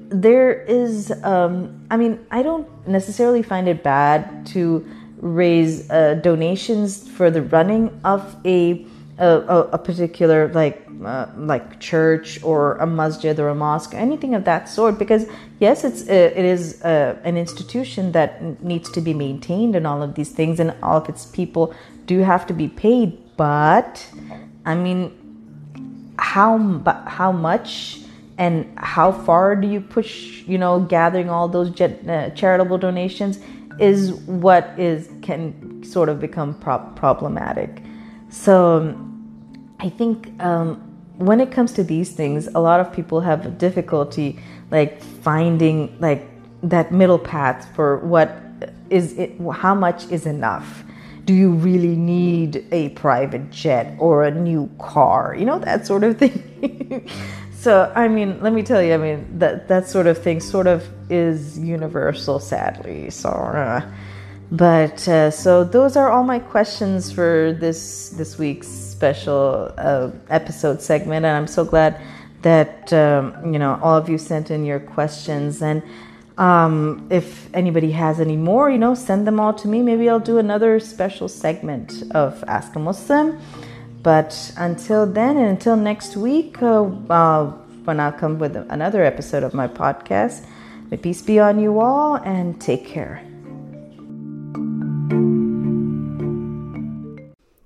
there 0.08 0.62
is. 0.62 1.12
Um, 1.22 1.86
I 1.90 1.96
mean, 1.96 2.24
I 2.30 2.42
don't 2.42 2.68
necessarily 2.86 3.42
find 3.42 3.68
it 3.68 3.82
bad 3.82 4.46
to 4.48 4.86
raise 5.20 5.88
uh, 5.90 6.14
donations 6.14 7.08
for 7.08 7.30
the 7.30 7.42
running 7.42 8.00
of 8.04 8.36
a 8.44 8.86
a, 9.18 9.68
a 9.72 9.78
particular 9.78 10.48
like 10.48 10.86
uh, 11.06 11.30
like 11.36 11.80
church 11.80 12.42
or 12.42 12.76
a 12.76 12.86
masjid 12.86 13.38
or 13.38 13.48
a 13.48 13.54
mosque, 13.54 13.94
anything 13.94 14.34
of 14.34 14.44
that 14.44 14.68
sort. 14.68 14.98
Because 14.98 15.26
yes, 15.60 15.84
it's 15.84 16.02
uh, 16.08 16.32
it 16.34 16.44
is 16.44 16.82
uh, 16.82 17.18
an 17.24 17.36
institution 17.36 18.12
that 18.12 18.62
needs 18.62 18.90
to 18.90 19.00
be 19.00 19.14
maintained 19.14 19.76
and 19.76 19.86
all 19.86 20.02
of 20.02 20.14
these 20.14 20.30
things, 20.30 20.60
and 20.60 20.74
all 20.82 20.98
of 20.98 21.08
its 21.08 21.26
people 21.26 21.74
do 22.06 22.20
have 22.20 22.46
to 22.46 22.54
be 22.54 22.68
paid. 22.68 23.18
But 23.36 24.06
I 24.64 24.74
mean, 24.74 26.14
how 26.18 26.58
how 27.06 27.32
much 27.32 28.00
and 28.38 28.72
how 28.78 29.12
far 29.12 29.56
do 29.56 29.68
you 29.68 29.80
push? 29.80 30.42
You 30.46 30.58
know, 30.58 30.80
gathering 30.80 31.30
all 31.30 31.48
those 31.48 31.70
jet, 31.70 32.08
uh, 32.08 32.30
charitable 32.30 32.78
donations 32.78 33.38
is 33.78 34.12
what 34.12 34.74
is 34.78 35.08
can 35.22 35.82
sort 35.82 36.08
of 36.08 36.20
become 36.20 36.54
pro- 36.54 36.90
problematic. 36.94 37.82
So 38.28 38.96
I 39.80 39.88
think 39.88 40.30
um, 40.40 40.91
when 41.26 41.40
it 41.40 41.50
comes 41.50 41.72
to 41.74 41.84
these 41.84 42.12
things, 42.12 42.48
a 42.54 42.60
lot 42.60 42.80
of 42.80 42.92
people 42.92 43.20
have 43.20 43.58
difficulty 43.58 44.38
like 44.70 45.02
finding 45.02 45.96
like 46.00 46.26
that 46.62 46.92
middle 46.92 47.18
path 47.18 47.68
for 47.74 47.98
what 47.98 48.38
is 48.90 49.12
it, 49.14 49.40
how 49.52 49.74
much 49.74 50.10
is 50.10 50.26
enough. 50.26 50.84
Do 51.24 51.34
you 51.34 51.52
really 51.52 51.94
need 51.94 52.64
a 52.72 52.88
private 52.90 53.50
jet 53.50 53.96
or 53.98 54.24
a 54.24 54.30
new 54.30 54.68
car? 54.80 55.36
You 55.38 55.44
know 55.44 55.58
that 55.60 55.86
sort 55.86 56.02
of 56.04 56.18
thing. 56.22 57.08
so 57.52 57.92
I 57.94 58.08
mean, 58.08 58.40
let 58.40 58.52
me 58.52 58.62
tell 58.62 58.82
you, 58.82 58.94
I 58.94 58.96
mean 58.96 59.38
that 59.38 59.68
that 59.68 59.88
sort 59.88 60.06
of 60.06 60.18
thing 60.18 60.40
sort 60.40 60.66
of 60.66 60.88
is 61.10 61.58
universal, 61.58 62.40
sadly. 62.40 63.10
So. 63.10 63.28
Uh, 63.28 63.82
but 64.52 65.08
uh, 65.08 65.30
so 65.30 65.64
those 65.64 65.96
are 65.96 66.10
all 66.10 66.24
my 66.24 66.38
questions 66.38 67.10
for 67.10 67.56
this 67.58 68.10
this 68.10 68.36
week's 68.36 68.81
special 69.02 69.74
uh, 69.78 70.10
episode 70.30 70.80
segment, 70.80 71.26
and 71.26 71.36
I'm 71.36 71.48
so 71.48 71.64
glad 71.64 72.00
that 72.42 72.92
um, 72.92 73.52
you 73.52 73.58
know 73.58 73.80
all 73.82 73.96
of 73.96 74.08
you 74.08 74.16
sent 74.16 74.50
in 74.50 74.64
your 74.64 74.80
questions 74.80 75.62
and. 75.62 75.82
Um, 76.38 77.08
if 77.10 77.54
anybody 77.54 77.90
has 77.92 78.18
any 78.18 78.38
more, 78.38 78.70
you 78.70 78.78
know, 78.78 78.94
send 78.94 79.26
them 79.26 79.38
all 79.38 79.52
to 79.52 79.68
me. 79.68 79.82
Maybe 79.82 80.08
I'll 80.08 80.26
do 80.34 80.38
another 80.38 80.80
special 80.80 81.28
segment 81.28 82.02
of 82.12 82.42
Ask 82.48 82.74
a 82.74 82.78
Muslim. 82.78 83.38
But 84.02 84.32
until 84.56 85.04
then, 85.04 85.36
and 85.36 85.48
until 85.48 85.76
next 85.76 86.16
week, 86.16 86.62
uh, 86.62 86.84
uh, 87.10 87.50
when 87.84 88.00
I'll 88.00 88.18
come 88.22 88.38
with 88.38 88.56
another 88.56 89.04
episode 89.04 89.42
of 89.42 89.52
my 89.52 89.68
podcast, 89.68 90.46
may 90.90 90.96
peace 90.96 91.20
be 91.20 91.38
on 91.38 91.60
you 91.60 91.80
all 91.80 92.16
and 92.16 92.58
take 92.58 92.86
care. 92.86 93.22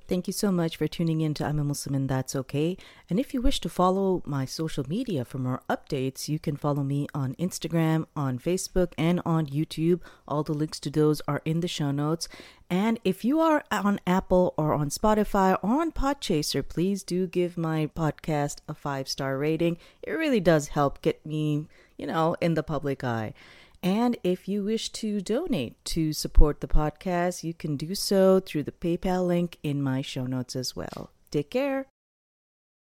Thank 0.08 0.28
you 0.28 0.32
so 0.32 0.52
much 0.52 0.76
for 0.76 0.86
tuning 0.86 1.20
in 1.20 1.34
to 1.34 1.44
I'm 1.44 1.58
a 1.58 1.64
Muslim 1.64 1.94
and 1.96 2.08
That's 2.08 2.36
Okay. 2.36 2.76
And 3.10 3.18
if 3.18 3.34
you 3.34 3.42
wish 3.42 3.58
to 3.60 3.68
follow 3.68 4.22
my 4.24 4.44
social 4.44 4.84
media 4.88 5.24
for 5.24 5.38
more 5.38 5.62
updates, 5.68 6.28
you 6.28 6.38
can 6.38 6.56
follow 6.56 6.84
me 6.84 7.08
on 7.12 7.34
Instagram, 7.34 8.06
on 8.14 8.38
Facebook, 8.38 8.92
and 8.96 9.20
on 9.26 9.46
YouTube. 9.46 10.00
All 10.28 10.44
the 10.44 10.54
links 10.54 10.78
to 10.80 10.90
those 10.90 11.20
are 11.26 11.42
in 11.44 11.58
the 11.58 11.66
show 11.66 11.90
notes. 11.90 12.28
And 12.70 13.00
if 13.04 13.24
you 13.24 13.40
are 13.40 13.64
on 13.72 13.98
Apple 14.06 14.54
or 14.56 14.74
on 14.74 14.90
Spotify 14.90 15.58
or 15.60 15.80
on 15.80 15.90
Podchaser, 15.90 16.66
please 16.66 17.02
do 17.02 17.26
give 17.26 17.56
my 17.56 17.90
podcast 17.96 18.58
a 18.68 18.74
five 18.74 19.08
star 19.08 19.36
rating. 19.36 19.76
It 20.04 20.12
really 20.12 20.40
does 20.40 20.68
help 20.68 21.02
get 21.02 21.26
me, 21.26 21.66
you 21.96 22.06
know, 22.06 22.36
in 22.40 22.54
the 22.54 22.62
public 22.62 23.02
eye. 23.02 23.34
And 23.86 24.16
if 24.24 24.48
you 24.48 24.64
wish 24.64 24.90
to 24.94 25.20
donate 25.20 25.84
to 25.84 26.12
support 26.12 26.60
the 26.60 26.66
podcast, 26.66 27.44
you 27.44 27.54
can 27.54 27.76
do 27.76 27.94
so 27.94 28.40
through 28.40 28.64
the 28.64 28.72
PayPal 28.72 29.24
link 29.24 29.58
in 29.62 29.80
my 29.80 30.02
show 30.02 30.26
notes 30.26 30.56
as 30.56 30.74
well. 30.74 31.12
Take 31.30 31.52
care. 31.52 31.86